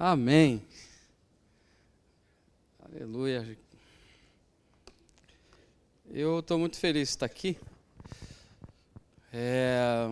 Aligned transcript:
Amém. 0.00 0.62
Aleluia. 2.78 3.58
Eu 6.08 6.38
estou 6.38 6.56
muito 6.56 6.76
feliz 6.76 7.08
de 7.08 7.14
estar 7.14 7.26
aqui. 7.26 7.58
É, 9.32 10.06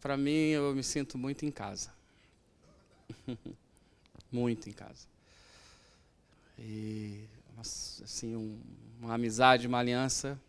Para 0.00 0.16
mim, 0.16 0.30
eu 0.30 0.74
me 0.74 0.82
sinto 0.82 1.18
muito 1.18 1.44
em 1.44 1.50
casa. 1.50 1.90
muito 4.32 4.70
em 4.70 4.72
casa. 4.72 5.06
E, 6.58 7.28
assim, 7.58 8.34
um, 8.34 8.58
uma 8.98 9.12
amizade, 9.12 9.66
uma 9.66 9.80
aliança, 9.80 10.40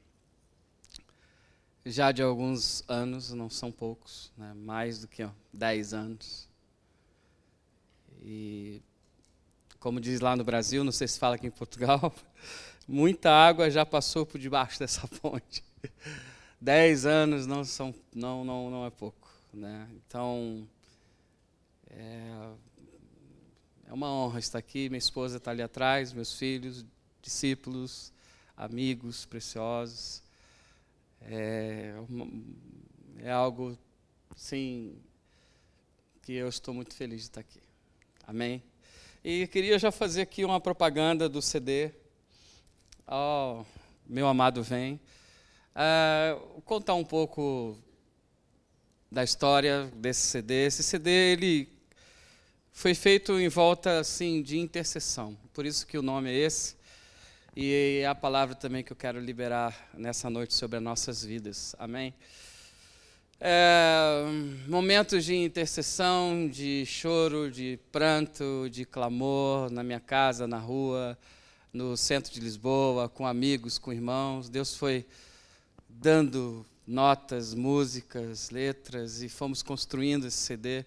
já 1.86 2.14
de 2.14 2.24
alguns 2.24 2.86
anos, 2.88 3.34
não 3.34 3.50
são 3.50 3.70
poucos, 3.70 4.32
né? 4.38 4.54
mais 4.54 5.02
do 5.02 5.10
que 5.10 5.24
ó, 5.24 5.30
10 5.52 5.94
anos. 5.94 6.53
E, 8.26 8.82
como 9.80 10.00
diz 10.00 10.22
lá 10.22 10.34
no 10.36 10.46
Brasil, 10.46 10.82
não 10.82 10.94
sei 10.94 11.10
se 11.10 11.20
fala 11.20 11.36
aqui 11.36 11.46
em 11.46 11.52
Portugal, 11.52 12.14
muita 12.88 13.30
água 13.30 13.70
já 13.70 13.86
passou 13.86 14.26
por 14.26 14.40
debaixo 14.40 14.80
dessa 14.80 15.06
ponte. 15.08 15.62
Dez 16.60 17.06
anos 17.06 17.46
não 17.46 17.66
são, 17.66 17.94
não, 18.16 18.46
não, 18.46 18.72
não 18.72 18.86
é 18.86 18.90
pouco, 18.90 19.30
né? 19.54 19.90
Então 19.98 20.66
é, 21.90 22.54
é 23.88 23.94
uma 23.94 24.10
honra 24.10 24.40
estar 24.40 24.60
aqui. 24.60 24.88
Minha 24.88 25.00
esposa 25.00 25.36
está 25.36 25.52
ali 25.52 25.62
atrás, 25.62 26.14
meus 26.14 26.34
filhos, 26.34 26.86
discípulos, 27.22 28.14
amigos 28.56 29.26
preciosos. 29.26 30.24
É, 31.22 31.94
é 33.18 33.32
algo, 33.32 33.78
sim, 34.36 34.98
que 36.22 36.32
eu 36.32 36.48
estou 36.48 36.74
muito 36.74 36.96
feliz 36.96 37.22
de 37.22 37.28
estar 37.28 37.42
aqui. 37.42 37.63
Amém? 38.26 38.64
E 39.22 39.48
queria 39.48 39.78
já 39.78 39.92
fazer 39.92 40.22
aqui 40.22 40.46
uma 40.46 40.60
propaganda 40.60 41.28
do 41.28 41.42
CD. 41.42 41.92
Oh, 43.06 43.66
meu 44.08 44.28
amado 44.28 44.64
vem. 44.64 45.00
Uh, 45.76 46.62
contar 46.62 46.94
um 46.94 47.04
pouco 47.04 47.78
da 49.12 49.26
história 49.26 49.92
desse 49.96 50.22
CD. 50.28 50.68
Esse 50.68 50.82
CD 50.84 51.10
ele 51.12 51.70
foi 52.72 52.96
feito 52.96 53.38
em 53.38 53.50
volta 53.50 54.00
assim 54.00 54.42
de 54.42 54.58
intercessão. 54.58 55.38
Por 55.54 55.66
isso 55.66 55.86
que 55.86 55.98
o 55.98 56.02
nome 56.02 56.30
é 56.30 56.36
esse. 56.36 56.76
E 57.56 58.00
é 58.02 58.08
a 58.08 58.16
palavra 58.16 58.56
também 58.56 58.84
que 58.84 58.94
eu 58.94 58.98
quero 58.98 59.20
liberar 59.20 59.90
nessa 59.94 60.30
noite 60.30 60.54
sobre 60.54 60.78
as 60.78 60.84
nossas 60.84 61.26
vidas. 61.26 61.76
Amém. 61.78 62.14
É, 63.40 64.24
momentos 64.68 65.26
de 65.26 65.36
intercessão, 65.36 66.48
de 66.48 66.86
choro, 66.86 67.52
de 67.52 67.80
pranto, 67.92 68.70
de 68.70 68.86
clamor 68.86 69.70
na 69.70 69.84
minha 69.84 70.00
casa, 70.00 70.48
na 70.48 70.58
rua, 70.58 71.18
no 71.74 71.98
centro 71.98 72.32
de 72.32 72.40
Lisboa, 72.40 73.10
com 73.10 73.26
amigos, 73.26 73.78
com 73.78 73.92
irmãos. 73.92 74.50
Deus 74.50 74.76
foi 74.76 75.06
dando 75.90 76.66
notas, 76.86 77.54
músicas, 77.54 78.50
letras 78.50 79.22
e 79.22 79.30
fomos 79.30 79.64
construindo 79.64 80.28
esse 80.28 80.38
CD. 80.38 80.86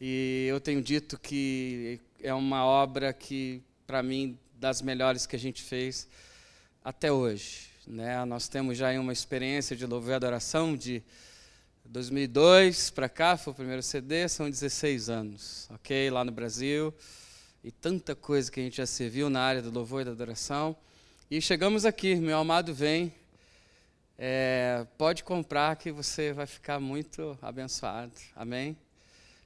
E 0.00 0.46
eu 0.48 0.60
tenho 0.60 0.82
dito 0.82 1.18
que 1.18 2.00
é 2.22 2.34
uma 2.34 2.64
obra 2.64 3.12
que, 3.12 3.62
para 3.86 4.02
mim, 4.02 4.38
das 4.54 4.82
melhores 4.82 5.26
que 5.26 5.36
a 5.36 5.38
gente 5.38 5.62
fez 5.62 6.08
até 6.84 7.10
hoje. 7.10 7.68
Né? 7.86 8.24
Nós 8.24 8.46
temos 8.48 8.78
já 8.78 8.92
uma 9.00 9.12
experiência 9.12 9.74
de 9.74 9.86
louvor 9.86 10.12
e 10.12 10.14
adoração 10.14 10.76
de 10.76 11.02
2002 11.92 12.88
para 12.88 13.06
cá, 13.06 13.36
foi 13.36 13.52
o 13.52 13.54
primeiro 13.54 13.82
CD, 13.82 14.26
são 14.26 14.48
16 14.48 15.10
anos, 15.10 15.68
ok? 15.70 16.10
Lá 16.10 16.24
no 16.24 16.32
Brasil. 16.32 16.92
E 17.62 17.70
tanta 17.70 18.14
coisa 18.14 18.50
que 18.50 18.58
a 18.58 18.62
gente 18.62 18.78
já 18.78 18.86
serviu 18.86 19.28
na 19.28 19.42
área 19.42 19.60
do 19.60 19.70
louvor 19.70 20.00
e 20.00 20.04
da 20.06 20.12
adoração. 20.12 20.74
E 21.30 21.38
chegamos 21.38 21.84
aqui, 21.84 22.14
meu 22.14 22.38
amado 22.38 22.72
vem. 22.72 23.12
É, 24.16 24.86
pode 24.96 25.22
comprar 25.22 25.76
que 25.76 25.92
você 25.92 26.32
vai 26.32 26.46
ficar 26.46 26.80
muito 26.80 27.38
abençoado. 27.42 28.12
Amém? 28.34 28.74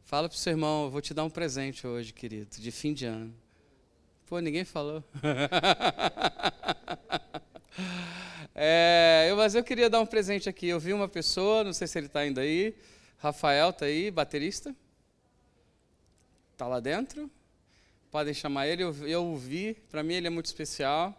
Fala 0.05 0.29
para 0.29 0.37
o 0.37 0.39
seu 0.39 0.53
irmão, 0.53 0.85
eu 0.85 0.91
vou 0.91 1.03
te 1.03 1.13
dar 1.13 1.25
um 1.25 1.31
presente 1.31 1.85
hoje, 1.85 2.13
querido, 2.13 2.61
de 2.61 2.71
fim 2.71 2.95
de 2.95 3.07
ano. 3.07 3.35
Pô, 4.25 4.39
ninguém 4.39 4.65
falou. 4.65 5.03
É, 8.59 9.27
eu, 9.29 9.37
mas 9.37 9.55
eu 9.55 9.63
queria 9.63 9.91
dar 9.91 10.01
um 10.01 10.07
presente 10.07 10.49
aqui. 10.49 10.67
Eu 10.69 10.81
vi 10.81 10.95
uma 10.95 11.07
pessoa, 11.07 11.63
não 11.63 11.75
sei 11.75 11.87
se 11.87 11.99
ele 11.99 12.07
está 12.07 12.21
ainda 12.21 12.41
aí. 12.41 12.75
Rafael 13.19 13.69
está 13.69 13.85
aí, 13.85 14.11
baterista. 14.11 14.75
Está 16.53 16.67
lá 16.67 16.81
dentro. 16.81 17.31
Podem 18.11 18.33
chamar 18.33 18.67
ele. 18.67 18.83
Eu, 18.83 18.95
eu 19.07 19.27
o 19.27 19.37
vi. 19.37 19.75
Para 19.91 20.03
mim 20.03 20.15
ele 20.15 20.27
é 20.27 20.31
muito 20.31 20.47
especial. 20.47 21.15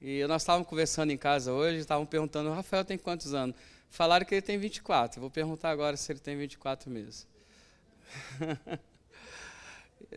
E 0.00 0.26
nós 0.26 0.42
estávamos 0.42 0.68
conversando 0.68 1.12
em 1.12 1.16
casa 1.16 1.52
hoje. 1.52 1.78
Estavam 1.78 2.04
perguntando: 2.04 2.50
Rafael 2.50 2.84
tem 2.84 2.98
quantos 2.98 3.32
anos? 3.32 3.54
Falaram 3.88 4.26
que 4.26 4.34
ele 4.34 4.42
tem 4.42 4.58
24. 4.58 5.20
Vou 5.20 5.30
perguntar 5.30 5.70
agora 5.70 5.96
se 5.96 6.10
ele 6.10 6.18
tem 6.18 6.36
24 6.36 6.90
mesmo. 6.90 7.28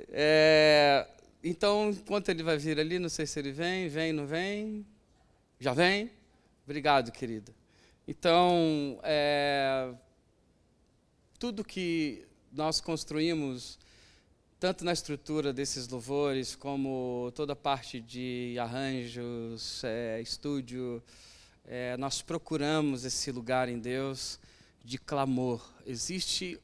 é, 0.09 1.07
então, 1.43 1.91
enquanto 1.91 2.29
ele 2.29 2.41
vai 2.41 2.57
vir 2.57 2.79
ali, 2.79 2.97
não 2.97 3.09
sei 3.09 3.27
se 3.27 3.37
ele 3.37 3.51
vem, 3.51 3.87
vem, 3.89 4.11
não 4.11 4.25
vem. 4.25 4.83
Já 5.61 5.73
vem? 5.73 6.09
Obrigado, 6.63 7.11
querida. 7.11 7.53
Então, 8.07 8.97
é, 9.03 9.93
tudo 11.37 11.65
que 11.65 12.25
nós 12.49 12.79
construímos, 12.79 13.77
tanto 14.57 14.85
na 14.85 14.93
estrutura 14.93 15.51
desses 15.51 15.85
louvores, 15.89 16.55
como 16.55 17.29
toda 17.35 17.51
a 17.51 17.57
parte 17.57 17.99
de 17.99 18.55
arranjos, 18.57 19.83
é, 19.83 20.21
estúdio, 20.21 21.03
é, 21.65 21.97
nós 21.97 22.21
procuramos 22.21 23.03
esse 23.03 23.29
lugar 23.29 23.67
em 23.67 23.79
Deus 23.79 24.39
de 24.81 24.97
clamor. 24.97 25.69
Existe 25.85 26.57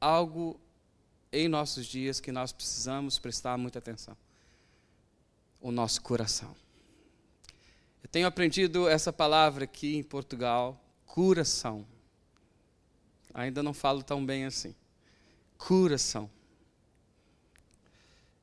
algo 0.00 0.58
em 1.30 1.46
nossos 1.46 1.84
dias 1.84 2.20
que 2.20 2.32
nós 2.32 2.52
precisamos 2.52 3.18
prestar 3.18 3.58
muita 3.58 3.78
atenção: 3.78 4.16
o 5.60 5.70
nosso 5.70 6.00
coração. 6.00 6.56
Tenho 8.10 8.26
aprendido 8.26 8.88
essa 8.88 9.12
palavra 9.12 9.64
aqui 9.64 9.96
em 9.96 10.02
Portugal, 10.02 10.82
curação. 11.06 11.86
Ainda 13.32 13.62
não 13.62 13.72
falo 13.72 14.02
tão 14.02 14.24
bem 14.26 14.44
assim. 14.44 14.74
Curação. 15.56 16.28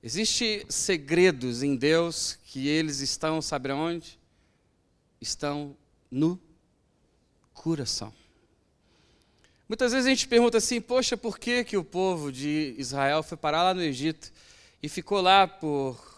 Existem 0.01 0.63
segredos 0.69 1.63
em 1.63 1.75
Deus 1.75 2.39
que 2.45 2.67
eles 2.67 3.01
estão, 3.01 3.41
sabe 3.41 3.71
onde? 3.73 4.17
Estão 5.19 5.75
no 6.09 6.39
coração. 7.53 8.13
Muitas 9.67 9.91
vezes 9.91 10.05
a 10.05 10.09
gente 10.09 10.29
pergunta 10.29 10.59
assim, 10.59 10.79
poxa, 10.79 11.17
por 11.17 11.37
que, 11.37 11.65
que 11.65 11.75
o 11.75 11.83
povo 11.83 12.31
de 12.31 12.73
Israel 12.77 13.21
foi 13.21 13.37
parar 13.37 13.63
lá 13.63 13.73
no 13.73 13.81
Egito 13.81 14.31
e 14.81 14.87
ficou 14.87 15.19
lá 15.19 15.45
por 15.45 16.16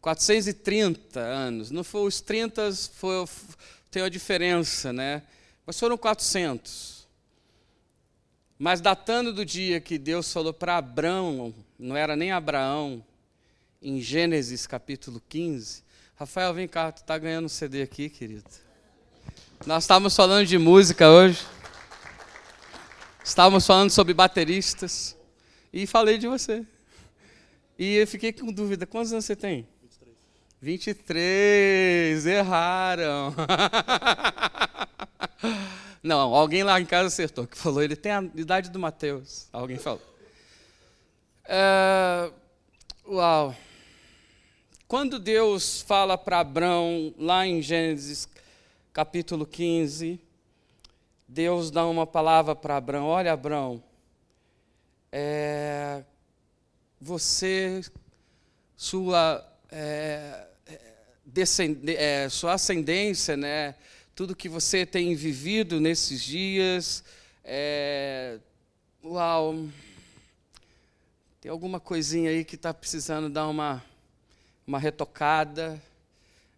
430 0.00 1.20
anos. 1.20 1.70
Não 1.70 1.84
foi 1.84 2.02
os 2.02 2.20
30, 2.20 2.72
foi, 2.94 3.24
tem 3.90 4.02
uma 4.02 4.10
diferença, 4.10 4.92
né? 4.92 5.22
Mas 5.66 5.78
foram 5.78 5.96
400. 5.96 7.06
Mas 8.58 8.80
datando 8.80 9.32
do 9.32 9.44
dia 9.44 9.80
que 9.80 9.98
Deus 9.98 10.32
falou 10.32 10.52
para 10.52 10.76
Abraão, 10.76 11.54
não 11.78 11.96
era 11.96 12.14
nem 12.14 12.30
Abraão, 12.30 13.04
em 13.80 14.00
Gênesis 14.00 14.66
capítulo 14.66 15.22
15. 15.28 15.82
Rafael, 16.14 16.52
vem 16.52 16.68
cá, 16.68 16.92
tu 16.92 16.98
está 16.98 17.16
ganhando 17.16 17.46
um 17.46 17.48
CD 17.48 17.80
aqui, 17.80 18.10
querido. 18.10 18.50
Nós 19.66 19.84
estávamos 19.84 20.14
falando 20.14 20.46
de 20.46 20.58
música 20.58 21.10
hoje. 21.10 21.38
Estávamos 23.24 23.66
falando 23.66 23.90
sobre 23.90 24.12
bateristas. 24.12 25.16
E 25.72 25.86
falei 25.86 26.18
de 26.18 26.26
você. 26.26 26.66
E 27.78 27.94
eu 27.94 28.06
fiquei 28.06 28.32
com 28.32 28.52
dúvida: 28.52 28.86
quantos 28.86 29.12
anos 29.12 29.24
você 29.24 29.36
tem? 29.36 29.66
23, 30.62 32.26
erraram. 32.26 33.34
Não, 36.02 36.34
alguém 36.34 36.62
lá 36.62 36.78
em 36.78 36.84
casa 36.84 37.08
acertou, 37.08 37.46
que 37.46 37.56
falou, 37.56 37.82
ele 37.82 37.96
tem 37.96 38.12
a 38.12 38.22
idade 38.34 38.70
do 38.70 38.78
Mateus. 38.78 39.48
Alguém 39.52 39.78
falou. 39.78 40.02
É, 41.46 42.30
uau. 43.08 43.56
Quando 44.86 45.18
Deus 45.18 45.80
fala 45.80 46.18
para 46.18 46.40
Abraão, 46.40 47.14
lá 47.16 47.46
em 47.46 47.62
Gênesis 47.62 48.28
capítulo 48.92 49.46
15, 49.46 50.20
Deus 51.26 51.70
dá 51.70 51.86
uma 51.86 52.06
palavra 52.06 52.54
para 52.54 52.76
Abraão: 52.76 53.06
Olha, 53.06 53.32
Abraão, 53.32 53.82
é, 55.10 56.04
você, 57.00 57.80
sua 58.76 59.46
é, 59.70 60.49
sua 62.30 62.54
ascendência, 62.54 63.36
né? 63.36 63.74
tudo 64.20 64.36
que 64.36 64.50
você 64.50 64.84
tem 64.84 65.14
vivido 65.14 65.80
nesses 65.80 66.22
dias. 66.22 67.02
É, 67.42 68.38
uau! 69.02 69.66
Tem 71.40 71.50
alguma 71.50 71.80
coisinha 71.80 72.28
aí 72.28 72.44
que 72.44 72.54
está 72.54 72.74
precisando 72.74 73.30
dar 73.30 73.48
uma, 73.48 73.82
uma 74.66 74.78
retocada. 74.78 75.82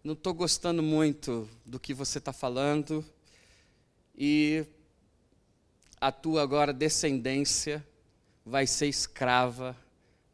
Não 0.02 0.14
estou 0.14 0.34
gostando 0.34 0.82
muito 0.82 1.48
do 1.64 1.78
que 1.78 1.94
você 1.94 2.18
está 2.18 2.32
falando. 2.32 3.04
E 4.18 4.66
a 6.00 6.10
tua 6.10 6.42
agora 6.42 6.72
descendência 6.72 7.86
vai 8.44 8.66
ser 8.66 8.88
escrava 8.88 9.76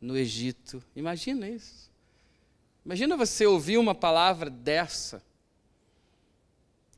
no 0.01 0.17
Egito. 0.17 0.83
Imagina 0.97 1.47
isso. 1.47 1.88
Imagina 2.89 3.19
você 3.19 3.45
ouvir 3.45 3.77
uma 3.77 3.95
palavra 3.95 4.49
dessa. 4.49 5.23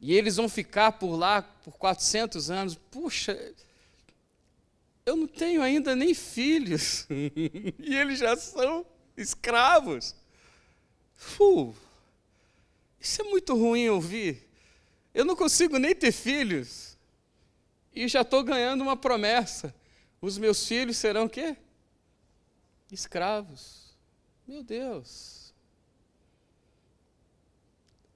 E 0.00 0.14
eles 0.14 0.36
vão 0.36 0.48
ficar 0.48 0.92
por 0.92 1.16
lá 1.16 1.42
por 1.42 1.72
400 1.72 2.48
anos. 2.48 2.76
Puxa, 2.76 3.36
eu 5.04 5.16
não 5.16 5.26
tenho 5.26 5.60
ainda 5.60 5.96
nem 5.96 6.14
filhos. 6.14 7.06
e 7.10 7.92
eles 7.92 8.20
já 8.20 8.36
são 8.36 8.86
escravos. 9.16 10.14
Uh, 11.40 11.74
isso 13.00 13.22
é 13.22 13.24
muito 13.24 13.56
ruim 13.56 13.88
ouvir. 13.88 14.48
Eu 15.12 15.24
não 15.24 15.34
consigo 15.34 15.76
nem 15.76 15.92
ter 15.92 16.12
filhos. 16.12 16.96
E 17.92 18.06
já 18.06 18.20
estou 18.20 18.44
ganhando 18.44 18.82
uma 18.82 18.96
promessa. 18.96 19.74
Os 20.22 20.38
meus 20.38 20.64
filhos 20.68 20.98
serão 20.98 21.24
o 21.24 21.28
quê? 21.28 21.56
Escravos. 22.92 23.92
Meu 24.46 24.62
Deus. 24.62 25.39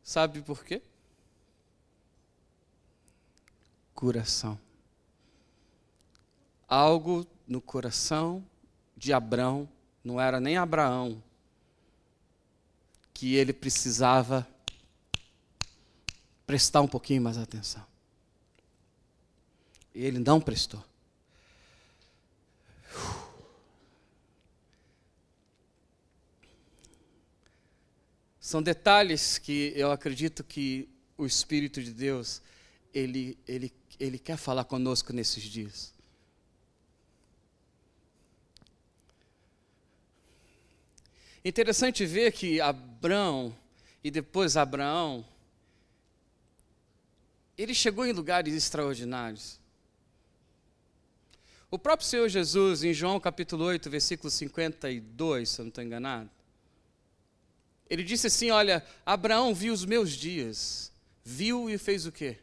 Sabe 0.05 0.43
por 0.43 0.63
quê? 0.63 0.83
Coração. 3.95 4.61
Algo 6.69 7.27
no 7.49 7.63
coração 7.63 8.45
de 8.95 9.15
Abraão, 9.15 9.67
não 10.05 10.21
era 10.21 10.39
nem 10.39 10.59
Abraão, 10.59 11.23
que 13.15 13.35
ele 13.35 13.55
precisava 13.55 14.47
prestar 16.47 16.83
um 16.83 16.89
pouquinho 16.89 17.23
mais 17.23 17.39
atenção. 17.39 17.85
E 19.95 20.05
ele 20.05 20.19
não 20.19 20.39
prestou. 20.39 20.85
São 28.45 28.63
detalhes 28.63 29.39
que 29.39 29.73
eu 29.75 29.91
acredito 29.91 30.45
que 30.45 30.87
o 31.17 31.25
Espírito 31.25 31.83
de 31.83 31.95
Deus, 31.95 32.43
ele, 32.93 33.39
ele, 33.49 33.73
ele 33.99 34.19
quer 34.19 34.37
falar 34.37 34.65
conosco 34.65 35.15
nesses 35.15 35.45
dias. 35.45 35.95
Interessante 41.43 42.05
ver 42.05 42.33
que 42.33 42.61
Abraão 42.61 43.57
e 44.05 44.11
depois 44.11 44.59
Abraão, 44.59 45.25
ele 47.57 47.73
chegou 47.73 48.05
em 48.05 48.13
lugares 48.13 48.53
extraordinários. 48.53 49.59
O 51.71 51.79
próprio 51.79 52.07
Senhor 52.07 52.29
Jesus, 52.29 52.85
em 52.85 52.93
João 52.93 53.19
capítulo 53.19 53.65
8, 53.65 53.89
versículo 53.89 54.31
52, 54.31 55.49
se 55.49 55.61
eu 55.63 55.65
não 55.65 55.71
estou 55.71 55.83
enganado, 55.83 56.29
ele 57.89 58.03
disse 58.03 58.27
assim: 58.27 58.51
Olha, 58.51 58.85
Abraão 59.05 59.55
viu 59.55 59.73
os 59.73 59.85
meus 59.85 60.13
dias, 60.13 60.93
viu 61.23 61.69
e 61.69 61.79
fez 61.79 62.07
o 62.07 62.13
quê? 62.13 62.39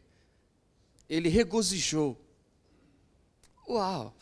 Ele 1.09 1.29
regozijou. 1.29 2.19
Uau! 3.67 4.13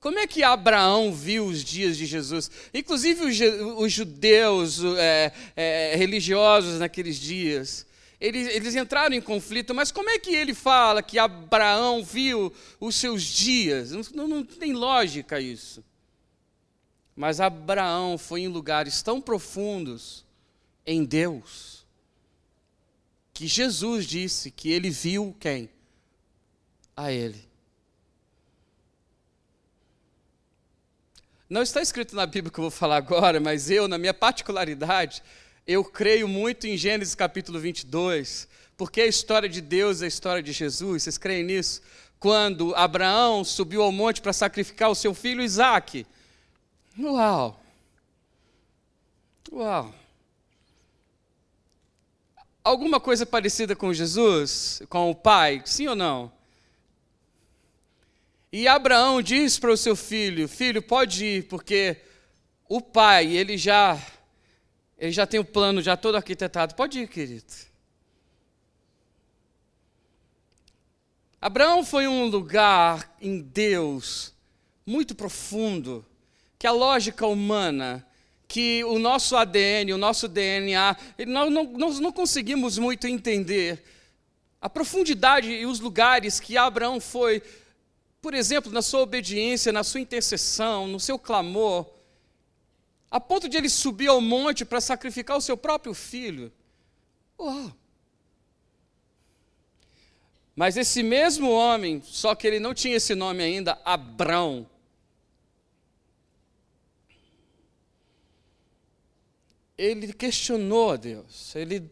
Como 0.00 0.18
é 0.18 0.26
que 0.26 0.44
Abraão 0.44 1.12
viu 1.12 1.46
os 1.46 1.64
dias 1.64 1.96
de 1.96 2.06
Jesus? 2.06 2.50
Inclusive 2.72 3.24
os, 3.24 3.38
os 3.78 3.92
judeus 3.92 4.80
é, 4.96 5.32
é, 5.56 5.96
religiosos 5.96 6.78
naqueles 6.78 7.16
dias, 7.16 7.84
eles, 8.20 8.48
eles 8.48 8.76
entraram 8.76 9.14
em 9.14 9.20
conflito, 9.20 9.74
mas 9.74 9.90
como 9.90 10.08
é 10.08 10.18
que 10.18 10.34
ele 10.34 10.54
fala 10.54 11.02
que 11.02 11.18
Abraão 11.18 12.04
viu 12.04 12.52
os 12.78 12.94
seus 12.94 13.22
dias? 13.22 13.90
Não, 13.90 14.02
não, 14.14 14.28
não 14.28 14.44
tem 14.44 14.72
lógica 14.72 15.40
isso. 15.40 15.84
Mas 17.18 17.40
Abraão 17.40 18.16
foi 18.16 18.42
em 18.42 18.46
lugares 18.46 19.02
tão 19.02 19.20
profundos 19.20 20.24
em 20.86 21.04
Deus 21.04 21.84
que 23.34 23.48
Jesus 23.48 24.06
disse 24.06 24.52
que 24.52 24.70
ele 24.70 24.88
viu 24.88 25.34
quem? 25.40 25.68
A 26.96 27.10
ele. 27.10 27.44
Não 31.50 31.60
está 31.60 31.82
escrito 31.82 32.14
na 32.14 32.24
Bíblia 32.24 32.52
que 32.52 32.60
eu 32.60 32.62
vou 32.62 32.70
falar 32.70 32.98
agora, 32.98 33.40
mas 33.40 33.68
eu, 33.68 33.88
na 33.88 33.98
minha 33.98 34.14
particularidade, 34.14 35.20
eu 35.66 35.82
creio 35.82 36.28
muito 36.28 36.68
em 36.68 36.76
Gênesis 36.76 37.16
capítulo 37.16 37.58
22, 37.58 38.46
porque 38.76 39.00
a 39.00 39.06
história 39.08 39.48
de 39.48 39.60
Deus 39.60 40.02
é 40.02 40.04
a 40.04 40.08
história 40.08 40.42
de 40.42 40.52
Jesus. 40.52 41.02
Vocês 41.02 41.18
creem 41.18 41.42
nisso? 41.42 41.82
Quando 42.20 42.76
Abraão 42.76 43.42
subiu 43.42 43.82
ao 43.82 43.90
monte 43.90 44.22
para 44.22 44.32
sacrificar 44.32 44.88
o 44.88 44.94
seu 44.94 45.12
filho 45.12 45.42
Isaque. 45.42 46.06
Uau! 46.98 47.60
Uau! 49.52 49.94
Alguma 52.64 52.98
coisa 52.98 53.24
parecida 53.24 53.76
com 53.76 53.94
Jesus, 53.94 54.82
com 54.88 55.10
o 55.10 55.14
Pai? 55.14 55.62
Sim 55.64 55.86
ou 55.88 55.96
não? 55.96 56.32
E 58.50 58.66
Abraão 58.66 59.20
diz 59.22 59.58
para 59.58 59.70
o 59.70 59.76
seu 59.76 59.94
filho: 59.94 60.48
Filho, 60.48 60.82
pode 60.82 61.24
ir, 61.24 61.48
porque 61.48 61.98
o 62.68 62.80
pai, 62.80 63.26
ele 63.26 63.56
já 63.56 64.00
ele 64.98 65.12
já 65.12 65.26
tem 65.26 65.38
o 65.38 65.44
plano 65.44 65.80
já 65.80 65.96
todo 65.96 66.16
arquitetado. 66.16 66.74
Pode 66.74 66.98
ir, 67.00 67.08
querido. 67.08 67.68
Abraão 71.40 71.84
foi 71.84 72.08
um 72.08 72.26
lugar 72.26 73.14
em 73.20 73.40
Deus 73.40 74.34
muito 74.84 75.14
profundo 75.14 76.04
que 76.58 76.66
a 76.66 76.72
lógica 76.72 77.26
humana, 77.26 78.04
que 78.48 78.82
o 78.84 78.98
nosso 78.98 79.36
ADN, 79.36 79.92
o 79.92 79.98
nosso 79.98 80.26
DNA, 80.26 80.96
nós 81.26 81.52
não, 81.52 81.64
nós 81.64 82.00
não 82.00 82.10
conseguimos 82.10 82.78
muito 82.78 83.06
entender 83.06 83.84
a 84.60 84.68
profundidade 84.68 85.50
e 85.50 85.66
os 85.66 85.78
lugares 85.78 86.40
que 86.40 86.56
Abraão 86.56 87.00
foi, 87.00 87.42
por 88.20 88.34
exemplo, 88.34 88.72
na 88.72 88.82
sua 88.82 89.00
obediência, 89.00 89.70
na 89.70 89.84
sua 89.84 90.00
intercessão, 90.00 90.88
no 90.88 90.98
seu 90.98 91.18
clamor, 91.18 91.86
a 93.10 93.20
ponto 93.20 93.48
de 93.48 93.56
ele 93.56 93.68
subir 93.68 94.08
ao 94.08 94.20
monte 94.20 94.64
para 94.64 94.80
sacrificar 94.80 95.36
o 95.36 95.40
seu 95.40 95.56
próprio 95.56 95.94
filho. 95.94 96.52
Uau! 97.38 97.72
Mas 100.56 100.76
esse 100.76 101.04
mesmo 101.04 101.52
homem, 101.52 102.02
só 102.04 102.34
que 102.34 102.44
ele 102.44 102.58
não 102.58 102.74
tinha 102.74 102.96
esse 102.96 103.14
nome 103.14 103.44
ainda, 103.44 103.80
Abrão, 103.84 104.66
ele 109.78 110.12
questionou 110.12 110.90
a 110.90 110.96
Deus, 110.96 111.54
ele 111.54 111.88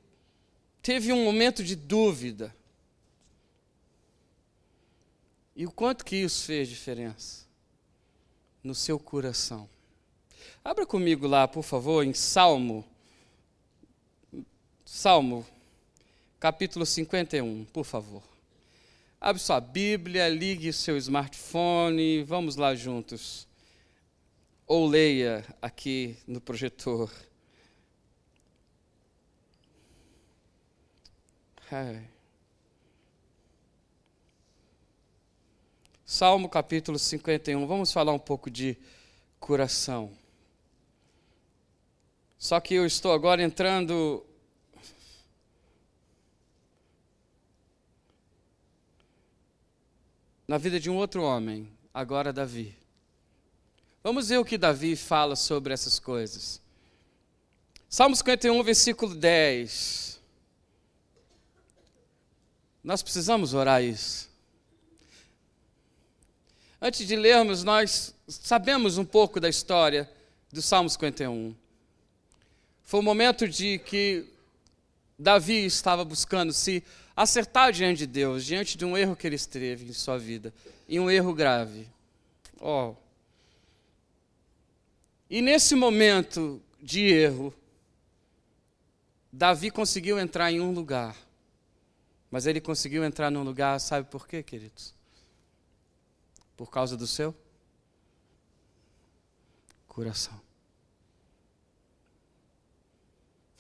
teve 0.83 1.13
um 1.13 1.25
momento 1.25 1.63
de 1.63 1.77
dúvida. 1.77 2.55
E 5.55 5.65
o 5.65 5.71
quanto 5.71 6.05
que 6.05 6.17
isso 6.17 6.45
fez 6.45 6.69
diferença 6.69 7.47
no 8.63 8.75
seu 8.75 8.99
coração? 8.99 9.69
Abra 10.65 10.85
comigo 10.85 11.29
lá, 11.29 11.47
por 11.47 11.63
favor, 11.63 12.05
em 12.05 12.13
Salmo. 12.13 12.85
Salmo, 14.85 15.47
capítulo 16.41 16.85
51, 16.85 17.65
por 17.67 17.85
favor. 17.85 18.23
Abre 19.21 19.41
sua 19.41 19.61
Bíblia, 19.61 20.29
ligue 20.29 20.73
seu 20.73 20.97
smartphone, 20.99 22.23
vamos 22.25 22.57
lá 22.57 22.75
juntos. 22.75 23.47
Ou 24.67 24.87
leia 24.87 25.45
aqui 25.63 26.17
no 26.27 26.41
projetor. 26.41 27.11
É. 31.71 32.01
Salmo 36.05 36.49
capítulo 36.49 36.97
51. 36.97 37.67
Vamos 37.67 37.93
falar 37.93 38.13
um 38.13 38.19
pouco 38.21 38.49
de 38.49 38.79
coração. 39.41 40.13
Só 42.39 42.61
que 42.61 42.75
eu 42.75 42.87
estou 42.87 43.13
agora 43.13 43.43
entrando 43.43 44.25
na 50.47 50.59
vida 50.59 50.79
de 50.79 50.89
um 50.89 50.95
outro 50.95 51.25
homem, 51.25 51.69
agora 51.93 52.33
Davi. 52.33 52.79
Vamos 54.05 54.29
ver 54.29 54.39
o 54.39 54.45
que 54.45 54.57
Davi 54.57 54.95
fala 54.95 55.35
sobre 55.35 55.75
essas 55.75 55.99
coisas. 55.99 56.63
Salmo 57.89 58.15
51, 58.15 58.63
versículo 58.63 59.17
10. 59.17 60.16
Nós 62.87 63.03
precisamos 63.03 63.53
orar 63.53 63.83
isso. 63.83 64.31
Antes 66.81 67.05
de 67.05 67.17
lermos, 67.17 67.65
nós 67.65 68.15
sabemos 68.29 68.97
um 68.97 69.05
pouco 69.05 69.41
da 69.41 69.49
história 69.49 70.09
do 70.53 70.63
Salmo 70.63 70.89
51. 70.89 71.53
Foi 72.85 73.01
o 73.01 73.03
momento 73.03 73.49
de 73.49 73.81
que 73.81 74.25
Davi 75.19 75.65
estava 75.65 76.05
buscando 76.05 76.53
se 76.53 76.81
acertar 77.17 77.73
diante 77.73 77.99
de 77.99 78.07
Deus, 78.07 78.45
diante 78.45 78.79
de 78.79 78.85
um 78.85 78.97
erro 78.97 79.17
que 79.17 79.27
ele 79.27 79.35
esteve 79.35 79.91
em 79.91 79.93
sua 79.93 80.17
vida, 80.17 80.55
e 80.89 81.01
um 81.01 81.11
erro 81.11 81.35
grave. 81.35 81.89
Oh. 82.61 82.95
E 85.29 85.43
nesse 85.43 85.75
momento 85.75 86.63
de 86.81 87.03
erro, 87.03 87.53
Davi 89.33 89.73
conseguiu 89.73 90.21
entrar 90.21 90.53
em 90.53 90.61
um 90.61 90.71
lugar. 90.71 91.26
Mas 92.37 92.45
ele 92.45 92.61
conseguiu 92.61 93.03
entrar 93.03 93.31
num 93.31 93.43
lugar, 93.43 93.81
sabe 93.81 94.11
por 94.11 94.29
quê, 94.29 94.43
queridos? 94.43 94.95
Por 96.55 96.71
causa 96.71 96.95
do 96.95 97.07
seu 97.07 97.35
coração. 99.89 100.39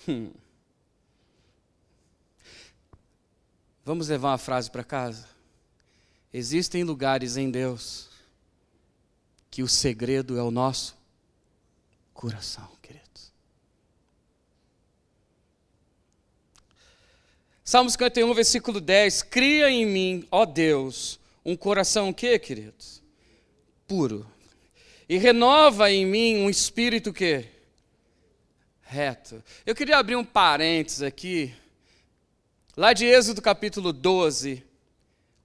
Hum. 0.06 0.30
Vamos 3.82 4.08
levar 4.08 4.32
uma 4.32 4.36
frase 4.36 4.70
para 4.70 4.84
casa? 4.84 5.26
Existem 6.30 6.84
lugares 6.84 7.38
em 7.38 7.50
Deus 7.50 8.10
que 9.50 9.62
o 9.62 9.68
segredo 9.68 10.36
é 10.36 10.42
o 10.42 10.50
nosso 10.50 10.94
coração, 12.12 12.70
queridos. 12.82 13.32
Salmo 17.66 17.90
51, 17.90 18.32
versículo 18.32 18.80
10. 18.80 19.24
Cria 19.24 19.68
em 19.68 19.84
mim, 19.84 20.26
ó 20.30 20.46
Deus, 20.46 21.20
um 21.44 21.54
coração 21.54 22.08
o 22.08 22.14
quê, 22.14 22.38
queridos? 22.38 23.02
Puro. 23.86 24.26
E 25.06 25.18
renova 25.18 25.90
em 25.90 26.06
mim 26.06 26.38
um 26.38 26.48
espírito 26.48 27.12
que 27.12 27.44
reto. 28.80 29.44
Eu 29.66 29.74
queria 29.74 29.98
abrir 29.98 30.16
um 30.16 30.24
parênteses 30.24 31.02
aqui 31.02 31.54
Lá 32.78 32.92
de 32.92 33.06
Êxodo 33.06 33.40
capítulo 33.40 33.90
12, 33.90 34.62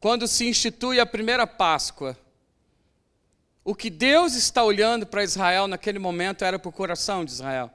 quando 0.02 0.28
se 0.28 0.46
institui 0.50 1.00
a 1.00 1.06
primeira 1.06 1.48
Páscoa, 1.48 2.18
o 3.64 3.74
que 3.74 3.90
Deus 3.90 4.36
está 4.36 4.62
olhando 4.66 5.08
para 5.08 5.24
Israel 5.24 5.66
naquele 5.66 5.98
momento 5.98 6.44
era 6.44 6.60
para 6.60 6.68
o 6.68 6.74
coração 6.74 7.24
de 7.24 7.32
Israel. 7.32 7.72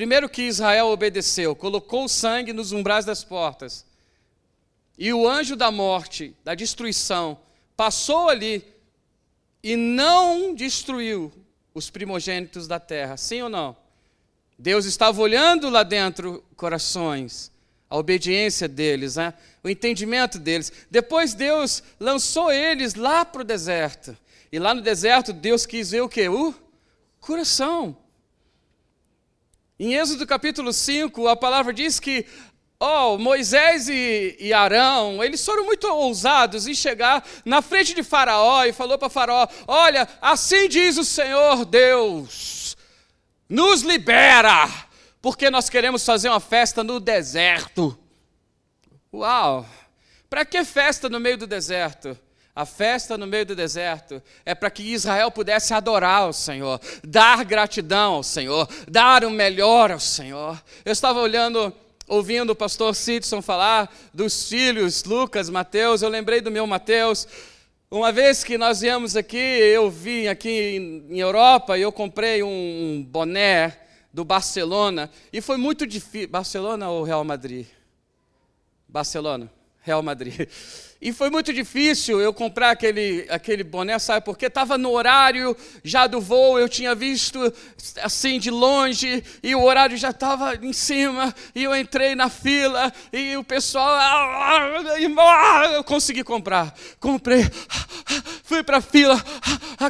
Primeiro 0.00 0.30
que 0.30 0.44
Israel 0.44 0.86
obedeceu, 0.86 1.54
colocou 1.54 2.06
o 2.06 2.08
sangue 2.08 2.54
nos 2.54 2.72
umbrais 2.72 3.04
das 3.04 3.22
portas. 3.22 3.84
E 4.96 5.12
o 5.12 5.28
anjo 5.28 5.54
da 5.54 5.70
morte, 5.70 6.34
da 6.42 6.54
destruição, 6.54 7.38
passou 7.76 8.30
ali 8.30 8.64
e 9.62 9.76
não 9.76 10.54
destruiu 10.54 11.30
os 11.74 11.90
primogênitos 11.90 12.66
da 12.66 12.80
terra. 12.80 13.18
Sim 13.18 13.42
ou 13.42 13.50
não? 13.50 13.76
Deus 14.58 14.86
estava 14.86 15.20
olhando 15.20 15.68
lá 15.68 15.82
dentro 15.82 16.42
corações 16.56 17.52
a 17.90 17.98
obediência 17.98 18.66
deles, 18.66 19.16
né? 19.16 19.34
o 19.62 19.68
entendimento 19.68 20.38
deles. 20.38 20.72
Depois 20.90 21.34
Deus 21.34 21.82
lançou 22.00 22.50
eles 22.50 22.94
lá 22.94 23.22
para 23.22 23.42
o 23.42 23.44
deserto. 23.44 24.16
E 24.50 24.58
lá 24.58 24.72
no 24.72 24.80
deserto 24.80 25.30
Deus 25.30 25.66
quis 25.66 25.90
ver 25.90 26.00
o 26.00 26.08
que? 26.08 26.26
O 26.26 26.54
coração. 27.20 27.94
Em 29.82 29.94
Êxodo 29.94 30.26
capítulo 30.26 30.74
5, 30.74 31.26
a 31.26 31.34
palavra 31.34 31.72
diz 31.72 31.98
que 31.98 32.26
oh, 32.78 33.16
Moisés 33.16 33.88
e, 33.88 34.36
e 34.38 34.52
Arão, 34.52 35.24
eles 35.24 35.42
foram 35.42 35.64
muito 35.64 35.86
ousados 35.86 36.66
em 36.66 36.74
chegar 36.74 37.26
na 37.46 37.62
frente 37.62 37.94
de 37.94 38.02
Faraó 38.02 38.62
e 38.66 38.74
falou 38.74 38.98
para 38.98 39.08
Faraó: 39.08 39.48
Olha, 39.66 40.06
assim 40.20 40.68
diz 40.68 40.98
o 40.98 41.04
Senhor 41.04 41.64
Deus, 41.64 42.76
nos 43.48 43.80
libera 43.80 44.68
porque 45.22 45.48
nós 45.48 45.70
queremos 45.70 46.04
fazer 46.04 46.28
uma 46.28 46.40
festa 46.40 46.84
no 46.84 47.00
deserto. 47.00 47.98
Uau! 49.10 49.66
Para 50.28 50.44
que 50.44 50.62
festa 50.62 51.08
no 51.08 51.18
meio 51.18 51.38
do 51.38 51.46
deserto? 51.46 52.18
A 52.54 52.66
festa 52.66 53.16
no 53.16 53.26
meio 53.26 53.46
do 53.46 53.54
deserto 53.54 54.20
é 54.44 54.54
para 54.54 54.70
que 54.70 54.82
Israel 54.82 55.30
pudesse 55.30 55.72
adorar 55.72 56.28
o 56.28 56.32
Senhor, 56.32 56.80
dar 57.04 57.44
gratidão 57.44 58.14
ao 58.14 58.22
Senhor, 58.22 58.68
dar 58.88 59.24
o 59.24 59.30
melhor 59.30 59.92
ao 59.92 60.00
Senhor. 60.00 60.60
Eu 60.84 60.92
estava 60.92 61.20
olhando, 61.20 61.72
ouvindo 62.08 62.50
o 62.50 62.56
pastor 62.56 62.94
Sidson 62.94 63.40
falar 63.40 63.90
dos 64.12 64.48
filhos 64.48 65.04
Lucas, 65.04 65.48
Mateus, 65.48 66.02
eu 66.02 66.08
lembrei 66.08 66.40
do 66.40 66.50
meu 66.50 66.66
Mateus. 66.66 67.26
Uma 67.90 68.12
vez 68.12 68.44
que 68.44 68.58
nós 68.58 68.80
viemos 68.80 69.16
aqui, 69.16 69.36
eu 69.36 69.90
vim 69.90 70.26
aqui 70.26 71.06
em 71.08 71.18
Europa 71.18 71.78
e 71.78 71.82
eu 71.82 71.92
comprei 71.92 72.42
um 72.42 73.04
boné 73.08 73.76
do 74.12 74.24
Barcelona, 74.24 75.08
e 75.32 75.40
foi 75.40 75.56
muito 75.56 75.86
difícil. 75.86 76.28
Barcelona 76.28 76.90
ou 76.90 77.04
Real 77.04 77.22
Madrid? 77.22 77.66
Barcelona, 78.88 79.50
Real 79.82 80.02
Madrid. 80.02 80.48
E 81.02 81.14
foi 81.14 81.30
muito 81.30 81.50
difícil 81.50 82.20
eu 82.20 82.34
comprar 82.34 82.72
aquele, 82.72 83.26
aquele 83.30 83.64
boné, 83.64 83.98
sabe? 83.98 84.22
Porque 84.22 84.44
estava 84.44 84.76
no 84.76 84.90
horário 84.90 85.56
já 85.82 86.06
do 86.06 86.20
voo, 86.20 86.58
eu 86.58 86.68
tinha 86.68 86.94
visto 86.94 87.40
assim 88.02 88.38
de 88.38 88.50
longe, 88.50 89.24
e 89.42 89.54
o 89.54 89.62
horário 89.62 89.96
já 89.96 90.10
estava 90.10 90.54
em 90.56 90.74
cima, 90.74 91.34
e 91.54 91.64
eu 91.64 91.74
entrei 91.74 92.14
na 92.14 92.28
fila, 92.28 92.92
e 93.10 93.34
o 93.38 93.42
pessoal. 93.42 93.98
Eu 95.72 95.82
consegui 95.82 96.22
comprar. 96.22 96.74
Comprei, 96.98 97.50
fui 98.44 98.62
para 98.62 98.76
a 98.76 98.82
fila, 98.82 99.18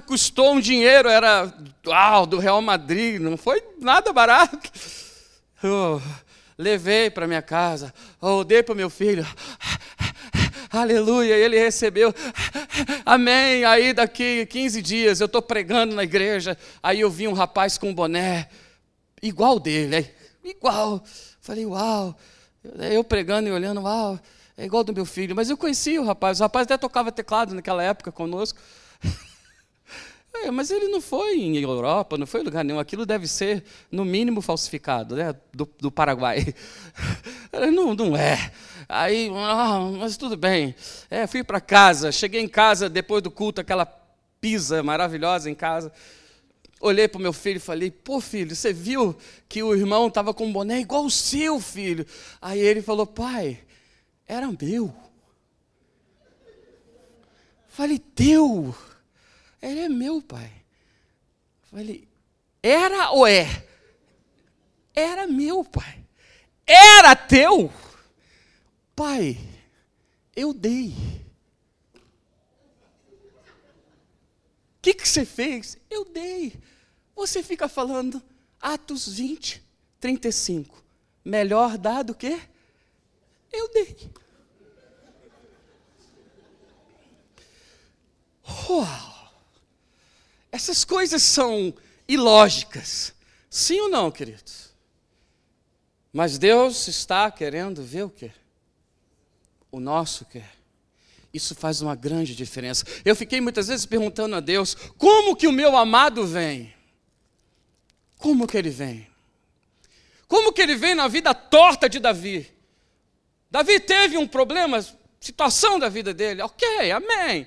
custou 0.06 0.52
um 0.54 0.60
dinheiro, 0.60 1.08
era 1.08 1.52
do 2.28 2.38
Real 2.38 2.62
Madrid, 2.62 3.20
não 3.20 3.36
foi 3.36 3.60
nada 3.80 4.12
barato. 4.12 4.70
Oh, 5.64 6.00
levei 6.60 7.10
para 7.10 7.26
minha 7.26 7.42
casa, 7.42 7.92
oh, 8.20 8.44
dei 8.44 8.62
para 8.62 8.74
meu 8.74 8.90
filho 8.90 9.26
aleluia, 10.78 11.34
ele 11.34 11.58
recebeu, 11.58 12.14
amém. 13.04 13.64
Aí 13.64 13.92
daqui 13.92 14.46
15 14.46 14.80
dias 14.80 15.20
eu 15.20 15.26
estou 15.26 15.42
pregando 15.42 15.94
na 15.94 16.04
igreja, 16.04 16.56
aí 16.82 17.00
eu 17.00 17.10
vi 17.10 17.26
um 17.26 17.32
rapaz 17.32 17.76
com 17.76 17.88
um 17.90 17.94
boné, 17.94 18.48
igual 19.20 19.58
dele, 19.58 20.08
igual. 20.44 21.02
Falei, 21.40 21.66
uau, 21.66 22.14
eu 22.92 23.02
pregando 23.02 23.48
e 23.48 23.52
olhando, 23.52 23.82
uau, 23.82 24.18
é 24.56 24.64
igual 24.64 24.84
do 24.84 24.94
meu 24.94 25.04
filho. 25.04 25.34
Mas 25.34 25.50
eu 25.50 25.56
conhecia 25.56 26.00
o 26.00 26.04
rapaz, 26.04 26.38
o 26.38 26.42
rapaz 26.42 26.64
até 26.64 26.76
tocava 26.76 27.10
teclado 27.10 27.54
naquela 27.54 27.82
época 27.82 28.12
conosco. 28.12 28.60
É, 30.32 30.50
mas 30.50 30.70
ele 30.70 30.88
não 30.88 31.00
foi 31.00 31.38
em 31.38 31.56
Europa, 31.58 32.16
não 32.16 32.26
foi 32.26 32.40
em 32.40 32.44
lugar 32.44 32.64
nenhum. 32.64 32.78
Aquilo 32.78 33.04
deve 33.04 33.26
ser, 33.26 33.64
no 33.90 34.04
mínimo, 34.04 34.40
falsificado, 34.40 35.16
né? 35.16 35.34
do, 35.52 35.68
do 35.78 35.90
Paraguai. 35.90 36.54
Não, 37.72 37.94
não 37.94 38.16
é. 38.16 38.52
Aí, 38.88 39.28
ah, 39.34 39.80
mas 39.98 40.16
tudo 40.16 40.36
bem. 40.36 40.74
É, 41.10 41.26
fui 41.26 41.42
para 41.42 41.60
casa, 41.60 42.12
cheguei 42.12 42.40
em 42.40 42.48
casa 42.48 42.88
depois 42.88 43.22
do 43.22 43.30
culto, 43.30 43.60
aquela 43.60 43.84
pizza 44.40 44.82
maravilhosa 44.84 45.50
em 45.50 45.54
casa. 45.54 45.92
Olhei 46.80 47.08
para 47.08 47.18
o 47.18 47.22
meu 47.22 47.32
filho 47.32 47.56
e 47.56 47.60
falei: 47.60 47.90
Pô, 47.90 48.20
filho, 48.20 48.54
você 48.54 48.72
viu 48.72 49.16
que 49.48 49.62
o 49.62 49.74
irmão 49.74 50.06
estava 50.06 50.32
com 50.32 50.46
um 50.46 50.52
boné 50.52 50.80
igual 50.80 51.04
o 51.04 51.10
seu, 51.10 51.60
filho? 51.60 52.06
Aí 52.40 52.60
ele 52.60 52.80
falou: 52.80 53.06
Pai, 53.06 53.58
era 54.26 54.48
meu. 54.60 54.94
Falei: 57.68 57.98
Teu. 57.98 58.74
Ele 59.60 59.80
é 59.80 59.88
meu, 59.88 60.22
pai. 60.22 60.50
Falei: 61.62 62.08
Era 62.62 63.10
ou 63.10 63.26
é? 63.26 63.66
Era 64.94 65.26
meu, 65.26 65.64
pai. 65.64 66.04
Era 66.66 67.14
teu. 67.14 67.72
Pai, 68.94 69.38
eu 70.34 70.52
dei. 70.52 70.94
O 74.78 74.82
que, 74.82 74.94
que 74.94 75.08
você 75.08 75.24
fez? 75.24 75.76
Eu 75.90 76.04
dei. 76.04 76.54
Você 77.14 77.42
fica 77.42 77.68
falando 77.68 78.22
Atos 78.60 79.08
20, 79.08 79.62
35. 80.00 80.82
Melhor 81.24 81.76
dar 81.76 82.02
do 82.02 82.14
que? 82.14 82.40
Eu 83.52 83.70
dei. 83.72 84.10
Uau! 88.68 89.19
Essas 90.52 90.84
coisas 90.84 91.22
são 91.22 91.74
ilógicas. 92.08 93.14
Sim 93.48 93.80
ou 93.80 93.88
não, 93.88 94.10
queridos? 94.10 94.70
Mas 96.12 96.38
Deus 96.38 96.88
está 96.88 97.30
querendo 97.30 97.82
ver 97.82 98.04
o 98.04 98.10
quê? 98.10 98.32
o 99.70 99.78
nosso 99.78 100.24
quer. 100.24 100.50
Isso 101.32 101.54
faz 101.54 101.80
uma 101.80 101.94
grande 101.94 102.34
diferença. 102.34 102.84
Eu 103.04 103.14
fiquei 103.14 103.40
muitas 103.40 103.68
vezes 103.68 103.86
perguntando 103.86 104.34
a 104.34 104.40
Deus: 104.40 104.74
como 104.98 105.36
que 105.36 105.46
o 105.46 105.52
meu 105.52 105.76
amado 105.76 106.26
vem? 106.26 106.74
Como 108.18 108.46
que 108.46 108.56
ele 108.56 108.70
vem? 108.70 109.08
Como 110.26 110.52
que 110.52 110.60
ele 110.60 110.76
vem 110.76 110.94
na 110.94 111.08
vida 111.08 111.32
torta 111.32 111.88
de 111.88 111.98
Davi? 111.98 112.50
Davi 113.50 113.80
teve 113.80 114.16
um 114.16 114.26
problema, 114.26 114.84
situação 115.20 115.78
da 115.78 115.88
vida 115.88 116.12
dele, 116.12 116.42
ok, 116.42 116.90
amém. 116.92 117.46